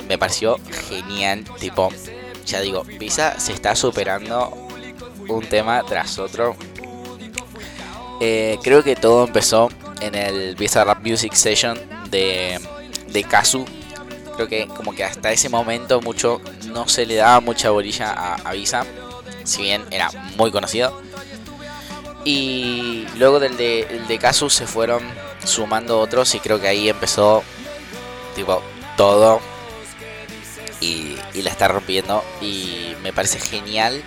Me 0.08 0.18
pareció 0.18 0.58
genial, 0.90 1.46
tipo, 1.60 1.90
ya 2.46 2.62
digo, 2.62 2.84
Visa 2.84 3.40
se 3.40 3.54
está 3.54 3.76
superando 3.76 4.52
un 5.28 5.46
tema 5.46 5.84
tras 5.84 6.18
otro. 6.18 6.56
Eh, 8.20 8.58
creo 8.64 8.84
que 8.84 8.96
todo 8.96 9.26
empezó 9.26 9.70
en 10.02 10.16
el 10.16 10.56
Visa 10.56 10.84
Rap 10.84 11.06
Music 11.06 11.34
Session 11.34 11.80
de, 12.10 12.60
de 13.08 13.24
Kazu. 13.24 13.66
Creo 14.36 14.48
que 14.48 14.68
como 14.68 14.94
que 14.94 15.04
hasta 15.04 15.32
ese 15.32 15.50
momento 15.50 16.02
mucho 16.02 16.42
no 16.74 16.88
se 16.88 17.06
le 17.06 17.16
daba 17.16 17.40
mucha 17.40 17.70
bolilla 17.70 18.12
a, 18.12 18.36
a 18.36 18.54
Visa, 18.54 18.86
si 19.50 19.64
bien 19.64 19.86
era 19.92 20.10
muy 20.38 20.52
conocido. 20.52 21.02
Y 22.26 23.06
luego 23.18 23.40
del 23.40 23.58
de, 23.58 23.82
el 23.82 24.08
de 24.08 24.18
Kazu 24.20 24.50
se 24.50 24.68
fueron 24.68 25.04
sumando 25.44 26.00
otros 26.00 26.36
y 26.36 26.40
creo 26.40 26.60
que 26.60 26.68
ahí 26.68 26.90
empezó 26.90 27.44
tipo 28.36 28.62
todo 28.98 29.40
y, 30.82 31.16
y 31.34 31.42
la 31.42 31.50
está 31.50 31.68
rompiendo 31.68 32.24
y 32.42 32.96
me 33.02 33.14
parece 33.14 33.40
genial. 33.40 34.04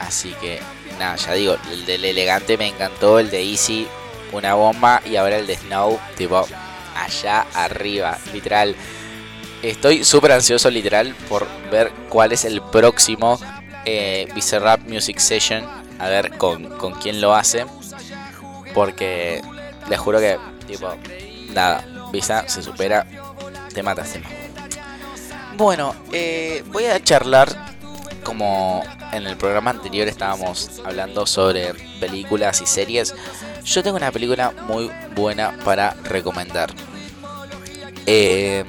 Así 0.00 0.34
que 0.40 0.60
nada, 0.98 1.16
ya 1.16 1.32
digo, 1.32 1.56
el 1.70 1.86
del 1.86 2.04
elegante 2.04 2.58
me 2.58 2.66
encantó, 2.66 3.18
el 3.18 3.30
de 3.30 3.42
Easy 3.42 3.86
una 4.32 4.54
bomba 4.54 5.02
y 5.04 5.16
ahora 5.16 5.36
el 5.36 5.46
de 5.46 5.56
Snow 5.56 6.00
tipo 6.16 6.46
allá 6.96 7.46
arriba, 7.54 8.18
literal. 8.32 8.74
Estoy 9.62 10.04
súper 10.04 10.32
ansioso 10.32 10.70
literal 10.70 11.14
por 11.28 11.46
ver 11.70 11.92
cuál 12.08 12.32
es 12.32 12.44
el 12.44 12.60
próximo 12.60 13.38
eh, 13.84 14.28
Bizarrap 14.34 14.80
Music 14.88 15.18
Session. 15.18 15.64
A 15.98 16.08
ver 16.08 16.36
con, 16.36 16.64
con 16.78 16.94
quién 16.94 17.20
lo 17.20 17.34
hace. 17.34 17.66
Porque 18.74 19.42
les 19.88 19.98
juro 19.98 20.18
que, 20.18 20.38
tipo, 20.66 20.94
nada, 21.50 21.84
Visa 22.12 22.48
se 22.48 22.62
supera, 22.62 23.06
te 23.72 23.82
mata 23.82 24.02
tema. 24.02 24.28
Bueno, 25.56 25.94
eh, 26.12 26.64
voy 26.68 26.86
a 26.86 27.02
charlar 27.02 27.48
como 28.22 28.82
en 29.12 29.26
el 29.26 29.36
programa 29.36 29.70
anterior 29.70 30.08
estábamos 30.08 30.80
hablando 30.84 31.26
sobre 31.26 31.74
películas 32.00 32.60
y 32.62 32.66
series. 32.66 33.14
Yo 33.64 33.82
tengo 33.82 33.96
una 33.96 34.10
película 34.10 34.52
muy 34.66 34.90
buena 35.14 35.56
para 35.64 35.94
recomendar. 36.04 36.72
Eh, 38.06 38.64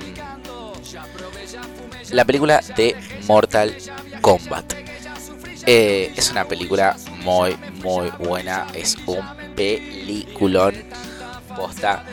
la 2.11 2.25
película 2.25 2.61
de 2.75 2.95
Mortal 3.27 3.75
Kombat. 4.21 4.82
Eh, 5.65 6.11
es 6.15 6.31
una 6.31 6.45
película 6.45 6.95
muy, 7.21 7.57
muy 7.83 8.09
buena. 8.19 8.67
Es 8.73 8.97
un 9.05 9.25
peliculón. 9.55 10.75
Posta. 11.55 12.03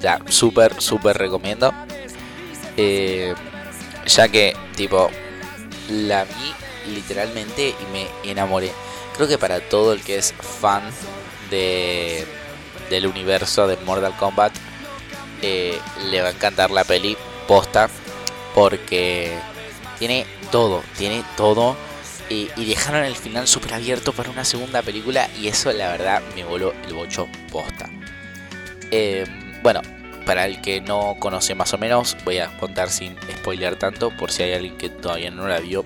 La 0.00 0.20
súper, 0.28 0.80
súper 0.80 1.18
recomiendo. 1.18 1.72
Eh, 2.76 3.34
ya 4.06 4.28
que, 4.28 4.56
tipo, 4.76 5.10
la 5.90 6.24
vi 6.24 6.92
literalmente 6.94 7.68
y 7.68 7.92
me 7.92 8.30
enamoré. 8.30 8.70
Creo 9.16 9.28
que 9.28 9.38
para 9.38 9.60
todo 9.60 9.92
el 9.92 10.02
que 10.02 10.18
es 10.18 10.32
fan 10.32 10.82
de 11.50 12.26
del 12.90 13.06
universo 13.06 13.66
de 13.66 13.76
Mortal 13.78 14.16
Kombat 14.16 14.52
eh, 15.42 15.78
le 16.10 16.22
va 16.22 16.28
a 16.28 16.30
encantar 16.30 16.70
la 16.70 16.84
peli 16.84 17.16
posta 17.48 17.88
porque 18.54 19.36
tiene 19.98 20.26
todo, 20.50 20.82
tiene 20.96 21.22
todo 21.36 21.76
y, 22.28 22.48
y 22.56 22.64
dejaron 22.64 23.04
el 23.04 23.16
final 23.16 23.46
súper 23.46 23.74
abierto 23.74 24.12
para 24.12 24.30
una 24.30 24.44
segunda 24.44 24.82
película 24.82 25.28
y 25.40 25.48
eso 25.48 25.72
la 25.72 25.88
verdad 25.88 26.22
me 26.34 26.44
voló 26.44 26.74
el 26.86 26.94
bocho 26.94 27.28
posta. 27.50 27.88
Eh, 28.90 29.24
bueno, 29.62 29.82
para 30.24 30.46
el 30.46 30.60
que 30.60 30.80
no 30.80 31.16
conoce 31.18 31.54
más 31.54 31.72
o 31.72 31.78
menos, 31.78 32.16
voy 32.24 32.38
a 32.38 32.56
contar 32.58 32.90
sin 32.90 33.16
spoilear 33.38 33.76
tanto 33.76 34.10
por 34.10 34.30
si 34.30 34.42
hay 34.42 34.54
alguien 34.54 34.76
que 34.76 34.88
todavía 34.88 35.30
no 35.30 35.46
la 35.46 35.60
vio. 35.60 35.84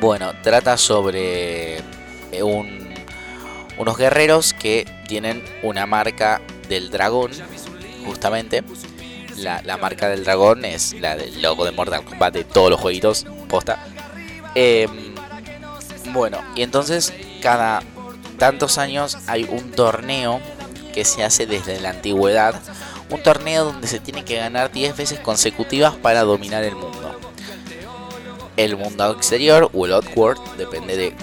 Bueno, 0.00 0.32
trata 0.42 0.76
sobre 0.76 1.78
eh, 1.78 2.42
un, 2.42 2.94
unos 3.78 3.96
guerreros 3.96 4.54
que 4.54 4.86
tienen 5.08 5.44
una 5.62 5.86
marca 5.86 6.40
del 6.68 6.90
dragón, 6.90 7.32
justamente. 8.04 8.62
La, 9.36 9.60
la 9.62 9.76
marca 9.76 10.08
del 10.08 10.22
dragón 10.22 10.64
es 10.64 10.94
la 10.94 11.16
del 11.16 11.42
logo 11.42 11.64
de 11.64 11.72
Mortal 11.72 12.04
Kombat 12.04 12.34
de 12.34 12.44
todos 12.44 12.70
los 12.70 12.80
jueguitos, 12.80 13.26
posta. 13.48 13.84
Eh, 14.54 14.88
bueno, 16.12 16.38
y 16.54 16.62
entonces 16.62 17.12
cada 17.42 17.82
tantos 18.38 18.78
años 18.78 19.18
hay 19.26 19.44
un 19.44 19.70
torneo 19.70 20.40
que 20.92 21.04
se 21.04 21.24
hace 21.24 21.46
desde 21.46 21.80
la 21.80 21.90
antigüedad. 21.90 22.60
Un 23.10 23.22
torneo 23.22 23.64
donde 23.64 23.86
se 23.86 24.00
tiene 24.00 24.24
que 24.24 24.36
ganar 24.36 24.72
10 24.72 24.96
veces 24.96 25.20
consecutivas 25.20 25.94
para 25.94 26.22
dominar 26.22 26.64
el 26.64 26.74
mundo. 26.74 27.18
El 28.56 28.76
mundo 28.76 29.10
exterior 29.10 29.70
o 29.72 29.86
el 29.86 29.92
Outworld, 29.92 30.40
depende 30.56 30.96
de 30.96 31.14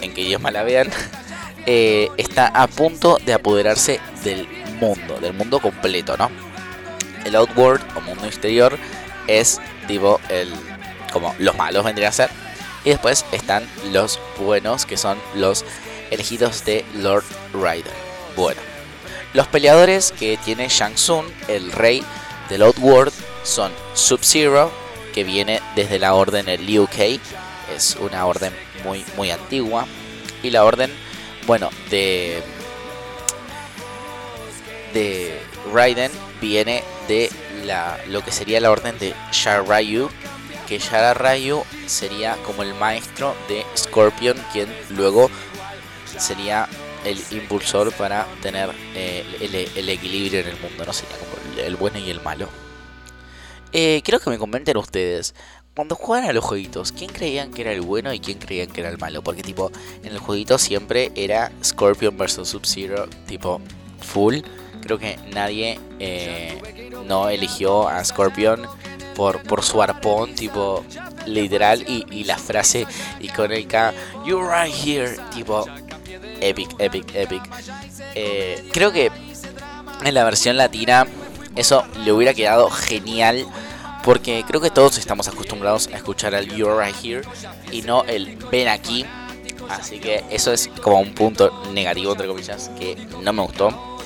en 0.00 0.14
qué 0.14 0.22
idioma 0.22 0.50
la 0.50 0.62
vean, 0.62 0.88
eh, 1.66 2.10
está 2.16 2.46
a 2.46 2.68
punto 2.68 3.18
de 3.24 3.32
apoderarse 3.32 4.00
del 4.22 4.46
mundo, 4.80 5.18
del 5.20 5.32
mundo 5.32 5.58
completo, 5.58 6.16
¿no? 6.16 6.30
El 7.24 7.34
Outworld 7.34 7.82
o 7.96 8.00
mundo 8.02 8.26
exterior 8.26 8.78
es 9.26 9.60
tipo 9.88 10.20
el 10.28 10.52
como 11.12 11.34
los 11.38 11.56
malos 11.56 11.84
vendría 11.84 12.10
a 12.10 12.12
ser 12.12 12.30
y 12.86 12.90
después 12.90 13.26
están 13.32 13.68
los 13.92 14.20
buenos 14.38 14.86
que 14.86 14.96
son 14.96 15.18
los 15.34 15.64
elegidos 16.10 16.64
de 16.64 16.84
Lord 16.94 17.24
Rider. 17.52 17.92
Bueno, 18.36 18.60
los 19.34 19.48
peleadores 19.48 20.12
que 20.12 20.38
tiene 20.44 20.68
Shang 20.68 20.94
Tsung, 20.94 21.26
el 21.48 21.72
rey 21.72 22.04
del 22.48 22.62
Outworld, 22.62 23.12
son 23.42 23.72
Sub-Zero, 23.94 24.70
que 25.12 25.24
viene 25.24 25.60
desde 25.74 25.98
la 25.98 26.14
orden 26.14 26.48
el 26.48 26.64
Liu 26.64 26.86
Kang, 26.86 27.18
es 27.74 27.96
una 28.00 28.24
orden 28.24 28.52
muy 28.84 29.04
muy 29.16 29.32
antigua 29.32 29.86
y 30.44 30.50
la 30.50 30.64
orden, 30.64 30.92
bueno, 31.46 31.70
de 31.90 32.40
de 34.94 35.40
Raiden 35.72 36.12
viene 36.40 36.84
de 37.08 37.30
la, 37.64 37.98
lo 38.08 38.24
que 38.24 38.30
sería 38.30 38.60
la 38.60 38.70
orden 38.70 38.96
de 39.00 39.12
Sharayu, 39.32 40.08
que 40.66 40.78
Sharayu 40.78 41.62
sería 41.86 42.36
como 42.44 42.62
el 42.62 42.74
maestro 42.74 43.34
de 43.48 43.64
Scorpion, 43.76 44.36
quien 44.52 44.68
luego 44.90 45.30
sería 46.18 46.68
el 47.04 47.18
impulsor 47.30 47.92
para 47.92 48.26
tener 48.42 48.70
eh, 48.94 49.24
el, 49.40 49.54
el, 49.54 49.88
equilibrio 49.88 50.40
en 50.40 50.48
el 50.48 50.60
mundo, 50.60 50.84
¿no? 50.84 50.92
Sería 50.92 51.16
como 51.18 51.32
el, 51.54 51.60
el 51.60 51.76
bueno 51.76 51.98
y 51.98 52.10
el 52.10 52.20
malo. 52.20 52.48
Eh, 53.72 54.00
quiero 54.04 54.20
que 54.20 54.30
me 54.30 54.38
comenten 54.38 54.76
ustedes, 54.76 55.34
cuando 55.76 55.94
juegan 55.94 56.30
a 56.30 56.32
los 56.32 56.42
jueguitos, 56.42 56.90
¿quién 56.92 57.12
creían 57.12 57.50
que 57.52 57.60
era 57.60 57.70
el 57.70 57.82
bueno 57.82 58.10
y 58.14 58.18
quién 58.18 58.38
creían 58.38 58.68
que 58.68 58.80
era 58.80 58.88
el 58.88 58.96
malo? 58.96 59.22
Porque 59.22 59.42
tipo, 59.42 59.70
en 60.02 60.12
el 60.12 60.18
jueguito 60.18 60.56
siempre 60.56 61.12
era 61.14 61.52
Scorpion 61.62 62.16
versus 62.16 62.48
Sub-Zero, 62.48 63.06
tipo 63.26 63.60
full. 64.00 64.36
Creo 64.80 64.98
que 64.98 65.18
nadie 65.34 65.78
eh, 65.98 66.90
no 67.04 67.28
eligió 67.28 67.88
a 67.88 68.02
Scorpion 68.02 68.66
por, 69.16 69.42
por 69.42 69.64
su 69.64 69.82
arpón, 69.82 70.34
tipo 70.34 70.84
literal, 71.26 71.82
y, 71.88 72.06
y 72.10 72.24
la 72.24 72.36
frase 72.38 72.86
icónica, 73.20 73.92
You're 74.24 74.46
right 74.48 74.72
here, 74.72 75.16
tipo 75.34 75.64
epic, 76.40 76.74
epic, 76.78 77.14
epic. 77.14 77.42
Eh, 78.14 78.68
creo 78.72 78.92
que 78.92 79.10
en 80.04 80.14
la 80.14 80.24
versión 80.24 80.56
latina 80.56 81.06
eso 81.56 81.84
le 82.04 82.12
hubiera 82.12 82.34
quedado 82.34 82.70
genial. 82.70 83.46
Porque 84.04 84.44
creo 84.46 84.60
que 84.60 84.70
todos 84.70 84.98
estamos 84.98 85.26
acostumbrados 85.26 85.88
a 85.88 85.96
escuchar 85.96 86.32
el 86.34 86.54
You're 86.54 86.80
Right 86.80 86.94
Here 87.04 87.22
y 87.72 87.82
no 87.82 88.04
el 88.04 88.36
Ven 88.52 88.68
aquí. 88.68 89.04
Así 89.68 89.98
que 89.98 90.22
eso 90.30 90.52
es 90.52 90.68
como 90.80 91.00
un 91.00 91.12
punto 91.12 91.50
negativo, 91.72 92.12
entre 92.12 92.28
comillas, 92.28 92.70
que 92.78 92.94
no 93.20 93.32
me 93.32 93.42
gustó. 93.42 93.98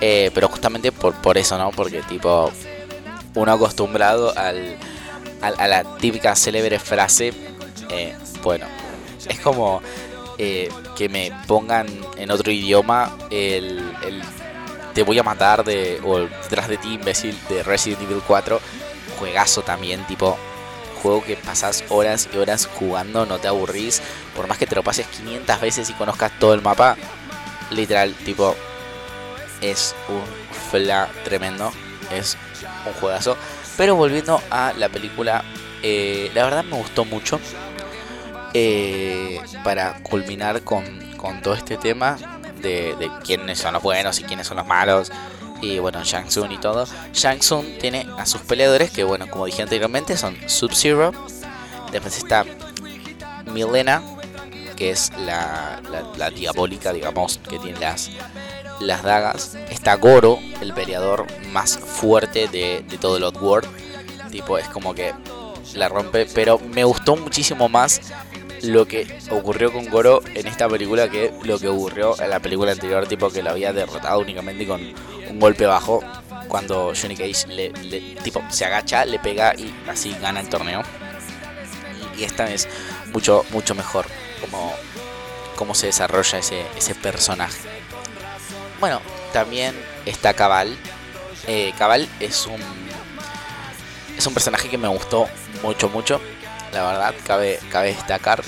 Eh, 0.00 0.30
pero 0.32 0.48
justamente 0.48 0.92
por, 0.92 1.14
por 1.16 1.36
eso, 1.36 1.58
¿no? 1.58 1.72
Porque 1.72 2.00
tipo, 2.04 2.50
uno 3.34 3.52
acostumbrado 3.52 4.36
al, 4.36 4.76
a 5.40 5.68
la 5.68 5.96
típica 5.98 6.34
célebre 6.36 6.78
frase, 6.78 7.32
eh, 7.90 8.14
bueno, 8.42 8.66
es 9.28 9.40
como 9.40 9.82
eh, 10.38 10.68
que 10.96 11.08
me 11.08 11.32
pongan 11.46 11.86
en 12.16 12.30
otro 12.30 12.50
idioma 12.50 13.16
el, 13.30 13.78
el 14.04 14.22
te 14.94 15.02
voy 15.02 15.18
a 15.18 15.22
matar 15.22 15.64
de 15.64 16.00
o 16.04 16.20
detrás 16.20 16.68
de 16.68 16.76
ti 16.76 16.94
imbécil 16.94 17.36
de 17.48 17.62
Resident 17.64 18.02
Evil 18.02 18.22
4 18.26 18.60
juegazo 19.18 19.62
también 19.62 20.06
tipo 20.06 20.36
juego 21.02 21.22
que 21.22 21.36
pasas 21.36 21.84
horas 21.90 22.28
y 22.32 22.38
horas 22.38 22.66
jugando 22.66 23.26
no 23.26 23.38
te 23.38 23.48
aburrís. 23.48 24.00
Por 24.34 24.46
más 24.46 24.58
que 24.58 24.66
te 24.66 24.74
lo 24.74 24.82
pases 24.82 25.06
500 25.06 25.60
veces 25.60 25.90
y 25.90 25.92
conozcas 25.94 26.32
todo 26.38 26.54
el 26.54 26.62
mapa 26.62 26.96
literal 27.70 28.14
tipo 28.14 28.54
es 29.60 29.94
un 30.08 30.22
fla 30.70 31.08
tremendo. 31.24 31.72
Es 32.10 32.36
un 32.86 32.92
juegazo 32.94 33.36
pero 33.76 33.96
volviendo 33.96 34.40
a 34.50 34.72
la 34.76 34.88
película 34.88 35.44
eh, 35.82 36.30
la 36.34 36.44
verdad 36.44 36.64
me 36.64 36.76
gustó 36.76 37.04
mucho 37.04 37.40
eh, 38.54 39.40
para 39.64 39.94
culminar 40.02 40.62
con, 40.62 40.84
con 41.16 41.42
todo 41.42 41.54
este 41.54 41.76
tema 41.76 42.16
de, 42.64 43.10
quiénes 43.24 43.58
son 43.58 43.74
los 43.74 43.82
buenos 43.82 44.18
y 44.20 44.24
quiénes 44.24 44.46
son 44.46 44.56
los 44.56 44.66
malos. 44.66 45.12
Y 45.60 45.78
bueno, 45.78 46.02
Shang 46.04 46.28
Tsung 46.28 46.52
y 46.52 46.58
todo. 46.58 46.86
Shang 47.12 47.38
Tsung 47.38 47.78
tiene 47.80 48.06
a 48.18 48.26
sus 48.26 48.42
peleadores 48.42 48.90
que, 48.90 49.04
bueno, 49.04 49.28
como 49.30 49.46
dije 49.46 49.62
anteriormente, 49.62 50.16
son 50.16 50.36
Sub-Zero. 50.46 51.12
Después 51.92 52.16
está 52.16 52.44
Milena, 53.46 54.02
que 54.76 54.90
es 54.90 55.12
la 55.18 56.30
diabólica, 56.34 56.92
digamos, 56.92 57.38
que 57.48 57.58
tiene 57.58 57.78
las, 57.78 58.10
las 58.80 59.02
dagas. 59.02 59.56
Está 59.70 59.94
Goro, 59.96 60.38
el 60.60 60.72
peleador 60.74 61.26
más 61.52 61.78
fuerte 61.78 62.48
de, 62.48 62.84
de 62.88 62.98
todo 62.98 63.16
el 63.16 63.24
Oddworld. 63.24 63.68
Tipo, 64.30 64.58
es 64.58 64.68
como 64.68 64.94
que 64.94 65.12
la 65.74 65.88
rompe. 65.88 66.26
Pero 66.34 66.58
me 66.58 66.84
gustó 66.84 67.16
muchísimo 67.16 67.68
más 67.68 68.00
lo 68.62 68.86
que 68.88 69.18
ocurrió 69.30 69.72
con 69.72 69.88
Goro 69.90 70.22
en 70.34 70.46
esta 70.46 70.68
película 70.68 71.10
que 71.10 71.32
lo 71.42 71.58
que 71.58 71.68
ocurrió 71.68 72.18
en 72.20 72.30
la 72.30 72.40
película 72.40 72.72
anterior, 72.72 73.06
tipo 73.06 73.28
que 73.30 73.42
lo 73.42 73.50
había 73.50 73.72
derrotado 73.74 74.20
únicamente 74.20 74.66
con 74.66 74.80
un 75.28 75.38
golpe 75.40 75.66
bajo. 75.66 76.00
Cuando 76.48 76.92
Johnny 77.00 77.16
Cage 77.16 77.46
le- 77.48 77.70
tipo, 78.22 78.42
se 78.48 78.64
agacha, 78.64 79.04
le 79.04 79.18
pega 79.18 79.54
y 79.56 79.74
así 79.88 80.14
gana 80.20 80.40
el 80.40 80.48
torneo. 80.48 80.82
Y, 82.16 82.20
y 82.20 82.24
esta 82.24 82.50
es 82.50 82.68
mucho, 83.12 83.44
mucho 83.50 83.74
mejor 83.74 84.06
como, 84.40 84.72
cómo 85.56 85.74
se 85.74 85.86
desarrolla 85.86 86.38
ese, 86.38 86.62
ese 86.76 86.94
personaje. 86.94 87.58
Bueno, 88.84 89.00
también 89.32 89.74
está 90.04 90.34
Cabal. 90.34 90.76
Eh, 91.46 91.72
Cabal 91.78 92.06
es 92.20 92.46
un 92.46 92.60
es 94.18 94.26
un 94.26 94.34
personaje 94.34 94.68
que 94.68 94.76
me 94.76 94.88
gustó 94.88 95.26
mucho, 95.62 95.88
mucho. 95.88 96.20
La 96.70 96.84
verdad, 96.84 97.14
cabe, 97.26 97.58
cabe 97.70 97.94
destacar. 97.94 98.44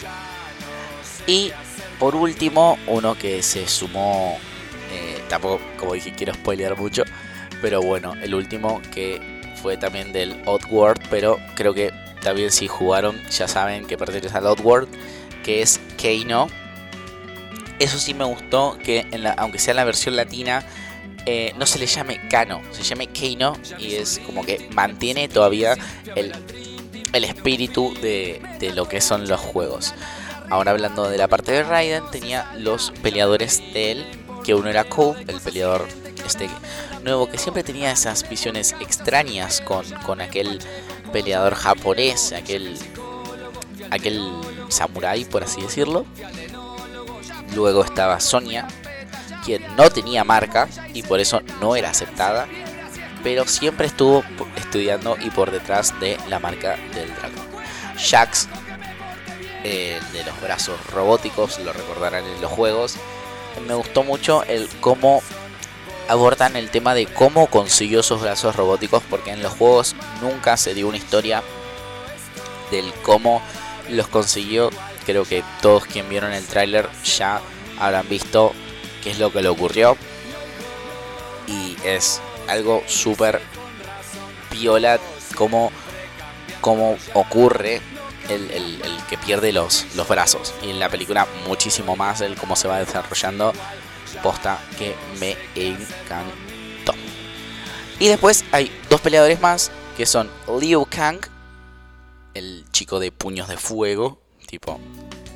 Y 1.26 1.52
por 1.98 2.14
último, 2.14 2.78
uno 2.86 3.16
que 3.16 3.42
se 3.42 3.66
sumó. 3.66 4.38
eh, 4.92 5.22
tampoco, 5.30 5.58
como 5.78 5.94
dije, 5.94 6.12
quiero 6.12 6.34
spoilear 6.34 6.76
mucho. 6.76 7.04
Pero 7.62 7.80
bueno, 7.80 8.12
el 8.20 8.34
último 8.34 8.82
que 8.92 9.40
fue 9.62 9.78
también 9.78 10.12
del 10.12 10.42
Oddworld. 10.44 11.00
Pero 11.08 11.40
creo 11.54 11.72
que 11.72 11.94
también 12.20 12.50
si 12.50 12.68
jugaron, 12.68 13.18
ya 13.30 13.48
saben 13.48 13.86
que 13.86 13.96
pertenece 13.96 14.36
al 14.36 14.44
Oddworld. 14.44 14.88
Que 15.42 15.62
es 15.62 15.80
Keino. 15.96 16.48
Eso 17.78 17.98
sí 17.98 18.14
me 18.14 18.24
gustó, 18.24 18.78
que 18.82 19.06
en 19.10 19.22
la, 19.22 19.32
aunque 19.32 19.58
sea 19.58 19.72
en 19.72 19.76
la 19.76 19.84
versión 19.84 20.16
latina, 20.16 20.64
eh, 21.26 21.52
no 21.58 21.66
se 21.66 21.78
le 21.78 21.86
llame 21.86 22.20
Kano, 22.28 22.62
se 22.70 22.82
llame 22.82 23.08
Keino 23.08 23.56
y 23.78 23.96
es 23.96 24.20
como 24.24 24.44
que 24.44 24.68
mantiene 24.72 25.28
todavía 25.28 25.76
el, 26.14 26.32
el 27.12 27.24
espíritu 27.24 27.92
de, 28.00 28.40
de 28.60 28.72
lo 28.72 28.88
que 28.88 29.00
son 29.00 29.28
los 29.28 29.40
juegos. 29.40 29.92
Ahora 30.48 30.70
hablando 30.70 31.08
de 31.10 31.18
la 31.18 31.26
parte 31.26 31.52
de 31.52 31.64
Raiden, 31.64 32.04
tenía 32.12 32.50
los 32.56 32.92
peleadores 33.02 33.58
de 33.74 33.90
él, 33.92 34.06
que 34.44 34.54
uno 34.54 34.70
era 34.70 34.84
Cole, 34.84 35.24
el 35.26 35.40
peleador 35.40 35.88
este 36.24 36.48
nuevo, 37.02 37.28
que 37.28 37.38
siempre 37.38 37.62
tenía 37.62 37.90
esas 37.90 38.28
visiones 38.28 38.74
extrañas 38.80 39.60
con, 39.60 39.84
con 40.04 40.20
aquel 40.20 40.60
peleador 41.12 41.54
japonés, 41.54 42.32
aquel, 42.32 42.76
aquel 43.90 44.30
samurái, 44.68 45.24
por 45.24 45.42
así 45.42 45.60
decirlo. 45.60 46.06
Luego 47.56 47.82
estaba 47.82 48.20
Sonia, 48.20 48.68
quien 49.42 49.64
no 49.76 49.88
tenía 49.88 50.24
marca 50.24 50.68
y 50.92 51.02
por 51.02 51.20
eso 51.20 51.40
no 51.58 51.74
era 51.74 51.88
aceptada, 51.88 52.46
pero 53.22 53.48
siempre 53.48 53.86
estuvo 53.86 54.22
estudiando 54.56 55.16
y 55.18 55.30
por 55.30 55.50
detrás 55.50 55.98
de 55.98 56.18
la 56.28 56.38
marca 56.38 56.76
del 56.94 57.08
dragón. 57.14 57.46
Jax, 57.98 58.46
el 59.64 60.12
de 60.12 60.24
los 60.24 60.38
brazos 60.42 60.78
robóticos, 60.92 61.58
lo 61.60 61.72
recordarán 61.72 62.26
en 62.26 62.42
los 62.42 62.52
juegos. 62.52 62.96
Me 63.66 63.72
gustó 63.72 64.04
mucho 64.04 64.44
el 64.44 64.68
cómo 64.82 65.22
abordan 66.08 66.56
el 66.56 66.68
tema 66.68 66.92
de 66.92 67.06
cómo 67.06 67.46
consiguió 67.46 68.00
esos 68.00 68.20
brazos 68.20 68.54
robóticos, 68.54 69.02
porque 69.08 69.30
en 69.30 69.42
los 69.42 69.54
juegos 69.54 69.96
nunca 70.20 70.58
se 70.58 70.74
dio 70.74 70.88
una 70.88 70.98
historia 70.98 71.42
del 72.70 72.92
cómo 73.02 73.40
los 73.88 74.08
consiguió. 74.08 74.68
Creo 75.06 75.24
que 75.24 75.42
todos 75.62 75.86
quien 75.86 76.08
vieron 76.08 76.32
el 76.32 76.44
tráiler 76.44 76.88
ya 77.04 77.40
habrán 77.78 78.08
visto 78.08 78.52
qué 79.02 79.12
es 79.12 79.18
lo 79.18 79.32
que 79.32 79.40
le 79.40 79.48
ocurrió. 79.48 79.96
Y 81.46 81.76
es 81.84 82.20
algo 82.48 82.82
súper 82.86 83.40
piola 84.50 84.98
como, 85.36 85.70
como 86.60 86.98
ocurre 87.14 87.80
el 88.28 88.82
que 89.08 89.16
pierde 89.16 89.52
los, 89.52 89.86
los 89.94 90.08
brazos. 90.08 90.52
Y 90.62 90.70
en 90.70 90.80
la 90.80 90.88
película 90.88 91.26
muchísimo 91.46 91.96
más 91.96 92.20
el 92.20 92.34
cómo 92.34 92.56
se 92.56 92.68
va 92.68 92.78
desarrollando. 92.78 93.52
Posta 94.22 94.58
que 94.78 94.94
me 95.20 95.36
encantó. 95.54 96.94
Y 97.98 98.08
después 98.08 98.44
hay 98.52 98.70
dos 98.90 99.00
peleadores 99.00 99.40
más 99.40 99.70
que 99.96 100.06
son 100.06 100.30
Liu 100.60 100.86
Kang, 100.86 101.20
el 102.34 102.64
chico 102.70 102.98
de 102.98 103.12
puños 103.12 103.48
de 103.48 103.56
fuego, 103.56 104.20
tipo 104.46 104.80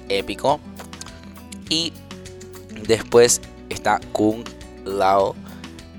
épico. 0.08 0.60
Y 1.68 1.92
después 2.86 3.40
está 3.68 4.00
Kung 4.12 4.44
Lao, 4.84 5.34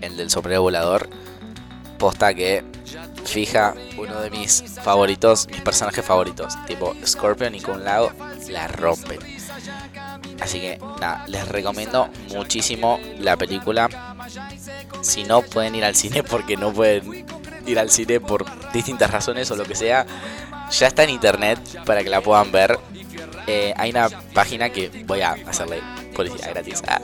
el 0.01 0.17
del 0.17 0.29
sombrero 0.29 0.61
volador. 0.63 1.09
Posta 1.97 2.33
que 2.33 2.63
fija 3.25 3.75
uno 3.97 4.19
de 4.21 4.31
mis 4.31 4.63
favoritos, 4.81 5.47
mis 5.49 5.61
personajes 5.61 6.03
favoritos. 6.03 6.53
Tipo 6.65 6.95
Scorpion 7.05 7.55
y 7.55 7.61
Kung 7.61 7.83
Lao 7.83 8.11
la 8.49 8.67
rompen. 8.67 9.19
Así 10.41 10.59
que 10.59 10.79
nada, 10.99 11.23
les 11.27 11.47
recomiendo 11.47 12.09
muchísimo 12.29 12.99
la 13.19 13.37
película. 13.37 13.89
Si 15.01 15.23
no 15.23 15.41
pueden 15.43 15.75
ir 15.75 15.85
al 15.85 15.95
cine 15.95 16.23
porque 16.29 16.57
no 16.57 16.73
pueden 16.73 17.25
ir 17.65 17.79
al 17.79 17.91
cine 17.91 18.19
por 18.19 18.45
distintas 18.71 19.11
razones 19.11 19.49
o 19.51 19.55
lo 19.55 19.65
que 19.65 19.75
sea, 19.75 20.05
ya 20.71 20.87
está 20.87 21.03
en 21.03 21.11
internet 21.11 21.59
para 21.85 22.03
que 22.03 22.09
la 22.09 22.21
puedan 22.21 22.51
ver. 22.51 22.79
Eh, 23.47 23.73
hay 23.77 23.89
una 23.91 24.09
página 24.33 24.69
que 24.69 24.89
voy 25.05 25.21
a 25.21 25.31
hacerle 25.47 25.81
publicidad 26.15 26.51
gratis. 26.51 26.83
ah, 26.87 26.99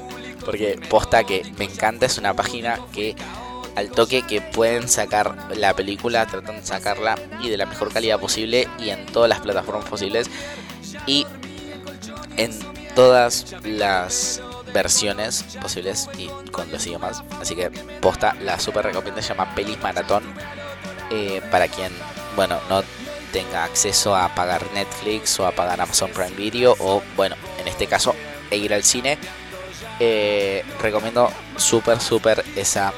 porque 0.45 0.79
posta 0.89 1.23
que 1.23 1.43
me 1.57 1.65
encanta, 1.65 2.05
es 2.05 2.17
una 2.17 2.33
página 2.33 2.79
que 2.93 3.15
al 3.75 3.91
toque 3.91 4.23
que 4.23 4.41
pueden 4.41 4.87
sacar 4.87 5.35
la 5.55 5.75
película, 5.75 6.25
tratan 6.25 6.57
de 6.57 6.65
sacarla 6.65 7.15
y 7.41 7.49
de 7.49 7.57
la 7.57 7.65
mejor 7.65 7.93
calidad 7.93 8.19
posible 8.19 8.67
y 8.79 8.89
en 8.89 9.05
todas 9.07 9.29
las 9.29 9.39
plataformas 9.39 9.85
posibles 9.85 10.29
y 11.05 11.27
en 12.37 12.57
todas 12.95 13.55
las 13.63 14.41
versiones 14.73 15.43
posibles 15.61 16.09
y 16.17 16.27
con 16.51 16.71
los 16.71 16.85
idiomas. 16.87 17.23
Así 17.39 17.55
que 17.55 17.69
posta, 18.01 18.35
la 18.41 18.59
super 18.59 18.85
recomiendo, 18.85 19.21
se 19.21 19.29
llama 19.29 19.53
Pelis 19.53 19.79
Maratón. 19.81 20.23
eh, 21.09 21.41
para 21.51 21.67
quien, 21.67 21.91
bueno, 22.35 22.59
no 22.69 22.83
tenga 23.37 23.65
acceso 23.65 24.15
a 24.15 24.33
pagar 24.33 24.63
Netflix 24.73 25.39
o 25.39 25.45
a 25.45 25.51
pagar 25.51 25.79
Amazon 25.79 26.09
Prime 26.09 26.35
Video 26.35 26.75
o, 26.79 27.03
bueno, 27.15 27.35
en 27.59 27.67
este 27.67 27.85
caso, 27.85 28.15
e 28.49 28.57
ir 28.57 28.73
al 28.73 28.83
cine. 28.83 29.19
eh, 29.99 30.63
recomiendo 30.81 31.31
súper, 31.55 31.99
súper 31.99 32.43
esa, 32.55 32.93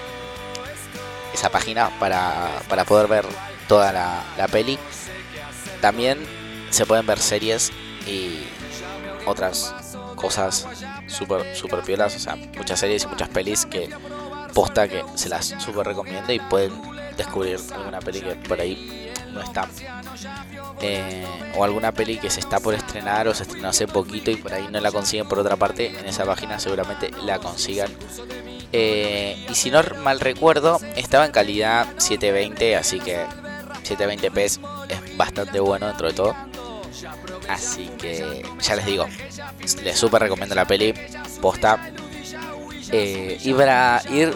esa 1.33 1.49
página 1.49 1.89
para, 1.99 2.61
para 2.69 2.85
poder 2.85 3.07
ver 3.07 3.25
toda 3.67 3.91
la, 3.91 4.23
la 4.37 4.47
peli. 4.47 4.77
También 5.81 6.17
se 6.69 6.85
pueden 6.85 7.05
ver 7.05 7.19
series 7.19 7.71
y 8.05 8.39
otras 9.25 9.75
cosas 10.15 10.67
súper 11.07 11.55
super 11.55 11.81
piolas, 11.81 12.15
o 12.15 12.19
sea, 12.19 12.35
muchas 12.57 12.79
series 12.79 13.03
y 13.03 13.07
muchas 13.07 13.29
pelis 13.29 13.65
que 13.65 13.89
posta 14.53 14.87
que 14.87 15.03
se 15.15 15.29
las 15.29 15.47
súper 15.59 15.87
recomiendo 15.87 16.31
y 16.33 16.39
pueden 16.39 16.73
descubrir 17.17 17.59
alguna 17.73 17.99
peli 17.99 18.21
que 18.21 18.35
por 18.35 18.59
ahí 18.59 19.08
no 19.33 19.41
está. 19.41 19.67
Eh, 20.81 21.25
o 21.55 21.63
alguna 21.63 21.91
peli 21.91 22.17
que 22.17 22.29
se 22.29 22.39
está 22.39 22.59
por 22.59 22.73
estrenar 22.73 23.27
o 23.27 23.33
se 23.33 23.43
estrenó 23.43 23.69
hace 23.69 23.87
poquito 23.87 24.31
y 24.31 24.35
por 24.35 24.53
ahí 24.53 24.67
no 24.71 24.79
la 24.79 24.91
consiguen 24.91 25.27
por 25.27 25.39
otra 25.39 25.55
parte, 25.55 25.87
en 25.87 26.05
esa 26.05 26.25
página 26.25 26.59
seguramente 26.59 27.11
la 27.23 27.39
consigan. 27.39 27.91
Eh, 28.71 29.45
y 29.49 29.55
si 29.55 29.71
no 29.71 29.81
mal 30.03 30.19
recuerdo, 30.19 30.79
estaba 30.95 31.25
en 31.25 31.31
calidad 31.31 31.87
720, 31.97 32.75
así 32.75 32.99
que 32.99 33.25
720p 33.83 34.37
es 34.37 35.17
bastante 35.17 35.59
bueno 35.59 35.87
dentro 35.87 36.07
de 36.07 36.13
todo. 36.13 36.35
Así 37.47 37.89
que 37.97 38.43
ya 38.61 38.75
les 38.75 38.85
digo, 38.85 39.07
les 39.83 39.97
súper 39.97 40.21
recomiendo 40.21 40.53
la 40.53 40.65
peli, 40.65 40.93
posta. 41.41 41.79
Eh, 42.91 43.37
y 43.43 43.53
para 43.53 44.01
ir 44.11 44.35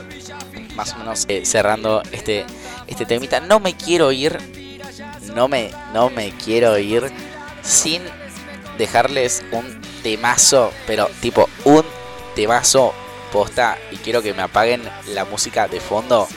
más 0.75 0.93
o 0.93 0.97
menos 0.97 1.27
cerrando 1.43 2.01
este, 2.11 2.45
este 2.87 3.05
temita, 3.05 3.39
no 3.39 3.59
me 3.59 3.75
quiero 3.75 4.11
ir, 4.11 4.37
no 5.33 5.47
me, 5.47 5.71
no 5.93 6.09
me 6.09 6.31
quiero 6.31 6.77
ir 6.77 7.11
sin 7.61 8.01
dejarles 8.77 9.43
un 9.51 9.81
temazo, 10.01 10.71
pero 10.85 11.07
tipo 11.21 11.49
un 11.65 11.83
temazo 12.35 12.93
posta. 13.31 13.77
Y 13.91 13.97
quiero 13.97 14.21
que 14.21 14.33
me 14.33 14.43
apaguen 14.43 14.81
la 15.09 15.25
música 15.25 15.67
de 15.67 15.79
fondo 15.79 16.27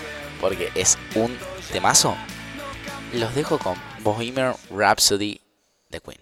porque 0.40 0.70
es 0.74 0.98
un 1.14 1.36
temazo. 1.72 2.16
Los 3.12 3.34
dejo 3.34 3.58
con 3.58 3.76
Bohemian 4.00 4.54
Rhapsody 4.70 5.40
de 5.90 6.00
Queen. 6.00 6.20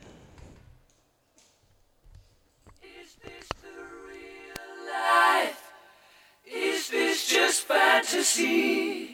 Is 6.46 6.88
this 6.88 7.28
just 7.28 7.66
fantasy? 7.66 9.13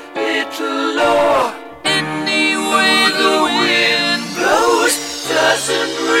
little 0.15 0.95
law. 0.95 1.53
Any 1.83 2.55
way 2.55 2.95
the 3.21 3.37
wind 3.59 4.23
blows 4.35 5.27
doesn't 5.27 6.20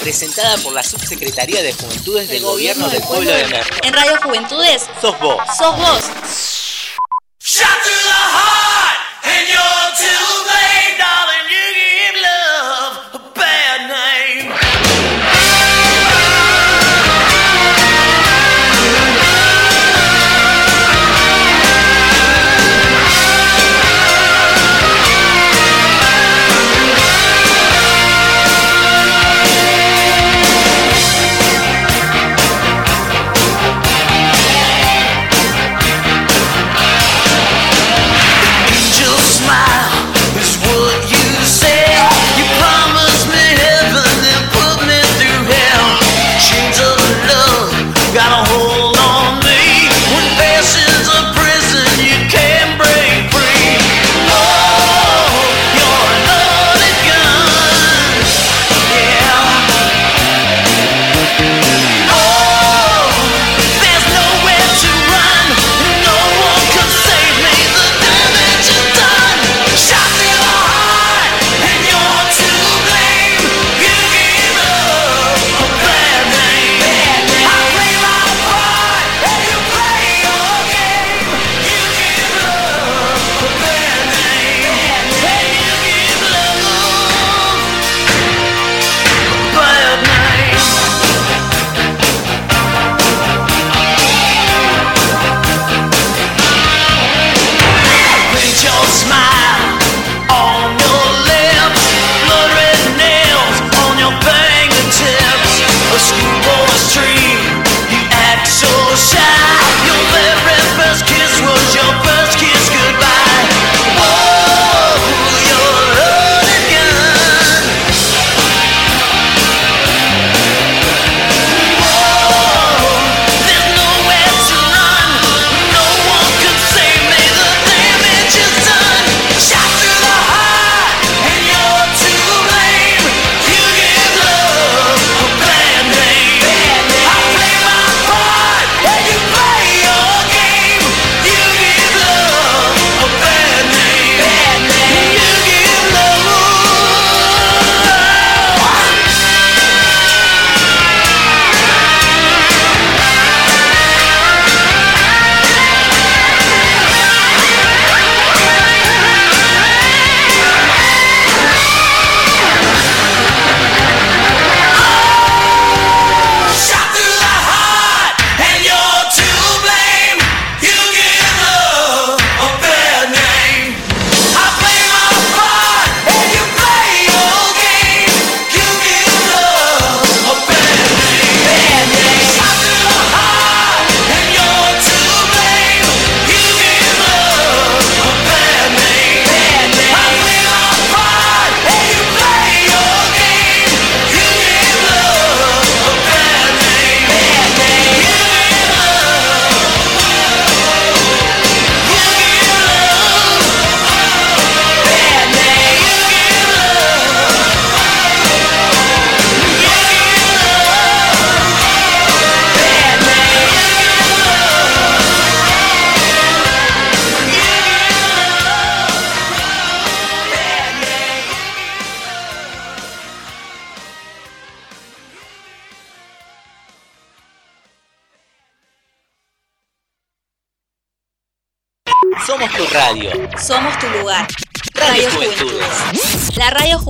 Presentada 0.00 0.56
por 0.58 0.72
la 0.72 0.82
Subsecretaría 0.82 1.62
de 1.62 1.72
Juventudes 1.72 2.28
del, 2.28 2.42
Gobierno, 2.42 2.86
Gobierno 2.86 2.88
del 2.88 3.02
Pueblo 3.02 3.30
de 3.32 3.46
Merlo. 3.46 3.76
En 3.82 3.92
Radio 3.92 4.18
Juventudes. 4.22 4.82
Sos 5.00 5.18
vos. 5.20 5.36
Sos 5.56 5.76
vos. 5.76 6.00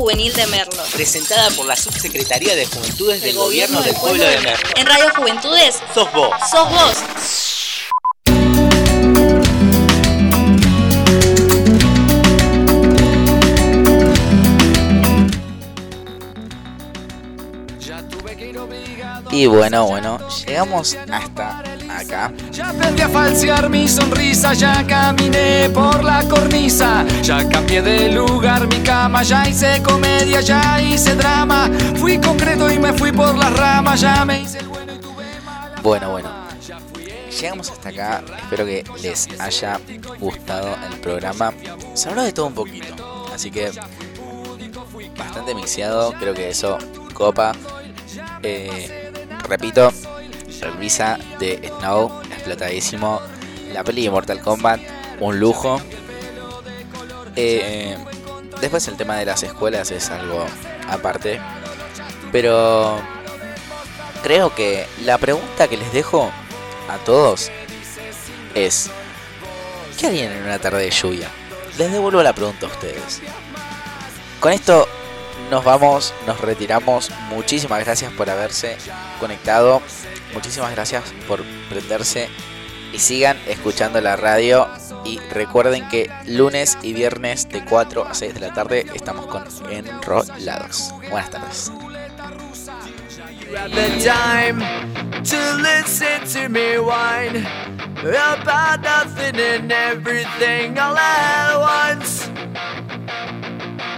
Juvenil 0.07 0.33
de 0.35 0.47
Merlo. 0.47 0.85
Presentada 0.93 1.51
por 1.51 1.67
la 1.67 1.75
Subsecretaría 1.75 2.55
de 2.55 2.65
Juventudes 2.65 3.23
del 3.23 3.35
Gobierno, 3.35 3.79
Gobierno 3.79 3.83
del 3.83 3.97
Pueblo 3.97 4.25
de 4.25 4.39
Merlo. 4.39 4.69
En 4.77 4.87
Radio 4.87 5.13
Juventudes. 5.17 5.81
Sos 5.93 6.13
vos. 6.13 6.31
Sos 6.49 6.71
vos. 6.71 6.97
Y 19.33 19.47
bueno, 19.47 19.87
bueno, 19.89 20.21
llegamos 20.47 20.97
hasta 21.11 21.66
acá. 21.97 22.33
Ya 22.51 22.71
aprendí 22.71 23.03
a 23.03 23.09
falsear 23.09 23.69
mi 23.69 23.89
sonrisa, 23.89 24.55
ya 24.55 24.87
caminé 24.87 25.69
por 25.71 26.03
la 26.05 26.23
cornisa, 26.29 27.05
ya 27.23 27.49
cambié 27.49 27.83
de 27.83 28.13
lugar 28.13 28.67
mi 28.67 28.81
cama, 28.81 29.23
ya 29.23 29.49
hice 29.49 29.83
comedia, 29.83 30.41
ya 30.41 30.81
hice 30.81 31.15
drama, 31.15 31.71
fui 31.97 32.19
concreto 32.19 32.71
y 32.71 32.79
me 32.79 32.93
fui 32.93 33.13
por 33.13 33.35
las 33.37 33.53
ramas, 33.53 34.01
ya 34.01 34.25
me 34.25 34.41
hice 34.41 34.59
el 34.59 34.69
bueno 34.69 34.93
y 34.93 34.99
tuve 34.99 35.25
mala 35.45 35.81
Bueno, 35.83 36.11
bueno. 36.11 36.47
Llegamos 37.41 37.71
hasta 37.71 37.91
acá, 37.91 38.23
espero 38.39 38.65
que 38.65 38.83
les 39.03 39.29
haya 39.39 39.79
gustado 40.19 40.75
el 40.91 40.99
programa. 41.01 41.53
Se 41.93 42.09
habló 42.09 42.23
de 42.23 42.33
todo 42.33 42.47
un 42.47 42.55
poquito, 42.55 42.95
así 43.35 43.51
que 43.51 43.71
bastante 45.19 45.55
mixeado, 45.55 46.13
creo 46.13 46.33
que 46.33 46.49
eso 46.49 46.79
copa. 47.13 47.53
Eh, 48.43 49.13
repito, 49.49 49.93
Remisa 50.61 51.19
de 51.39 51.73
Snow, 51.79 52.23
explotadísimo. 52.31 53.21
La 53.73 53.85
peli 53.85 54.05
de 54.05 54.11
Mortal 54.11 54.41
Kombat, 54.41 54.81
un 55.21 55.39
lujo. 55.39 55.81
Eh, 57.35 57.97
después 58.61 58.89
el 58.89 58.97
tema 58.97 59.17
de 59.17 59.27
las 59.27 59.43
escuelas 59.43 59.91
es 59.91 60.11
algo 60.11 60.45
aparte. 60.89 61.41
Pero 62.33 62.99
creo 64.23 64.55
que 64.55 64.87
la 65.05 65.19
pregunta 65.19 65.69
que 65.69 65.77
les 65.77 65.93
dejo 65.93 66.31
a 66.89 66.97
todos 67.05 67.51
es, 68.55 68.91
¿qué 69.99 70.07
harían 70.07 70.33
en 70.33 70.45
una 70.45 70.59
tarde 70.59 70.83
de 70.83 70.91
lluvia? 70.91 71.29
Les 71.79 71.93
devuelvo 71.93 72.23
la 72.23 72.33
pregunta 72.33 72.67
a 72.67 72.71
ustedes. 72.71 73.21
Con 74.41 74.53
esto 74.53 74.89
nos 75.51 75.65
vamos, 75.65 76.15
nos 76.27 76.41
retiramos. 76.41 77.11
Muchísimas 77.29 77.85
gracias 77.85 78.13
por 78.13 78.31
haberse 78.31 78.77
conectado. 79.21 79.83
Muchísimas 80.35 80.73
gracias 80.73 81.05
por 81.27 81.43
prenderse 81.69 82.29
y 82.93 82.99
sigan 82.99 83.39
escuchando 83.47 84.01
la 84.01 84.17
radio. 84.17 84.69
Y 85.05 85.19
recuerden 85.31 85.89
que 85.89 86.11
lunes 86.27 86.79
y 86.83 86.93
viernes 86.93 87.49
de 87.49 87.65
4 87.65 88.07
a 88.07 88.15
6 88.15 88.35
de 88.35 88.41
la 88.41 88.53
tarde 88.53 88.87
estamos 88.95 89.27
con 89.27 89.45
Enrolados. 89.71 90.93
Buenas 91.11 91.31
tardes. 91.31 91.73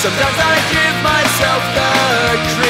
Sometimes 0.00 0.38
I 0.38 0.56
give 0.72 0.96
myself 1.04 1.62
the 1.74 2.54
creeps. 2.54 2.69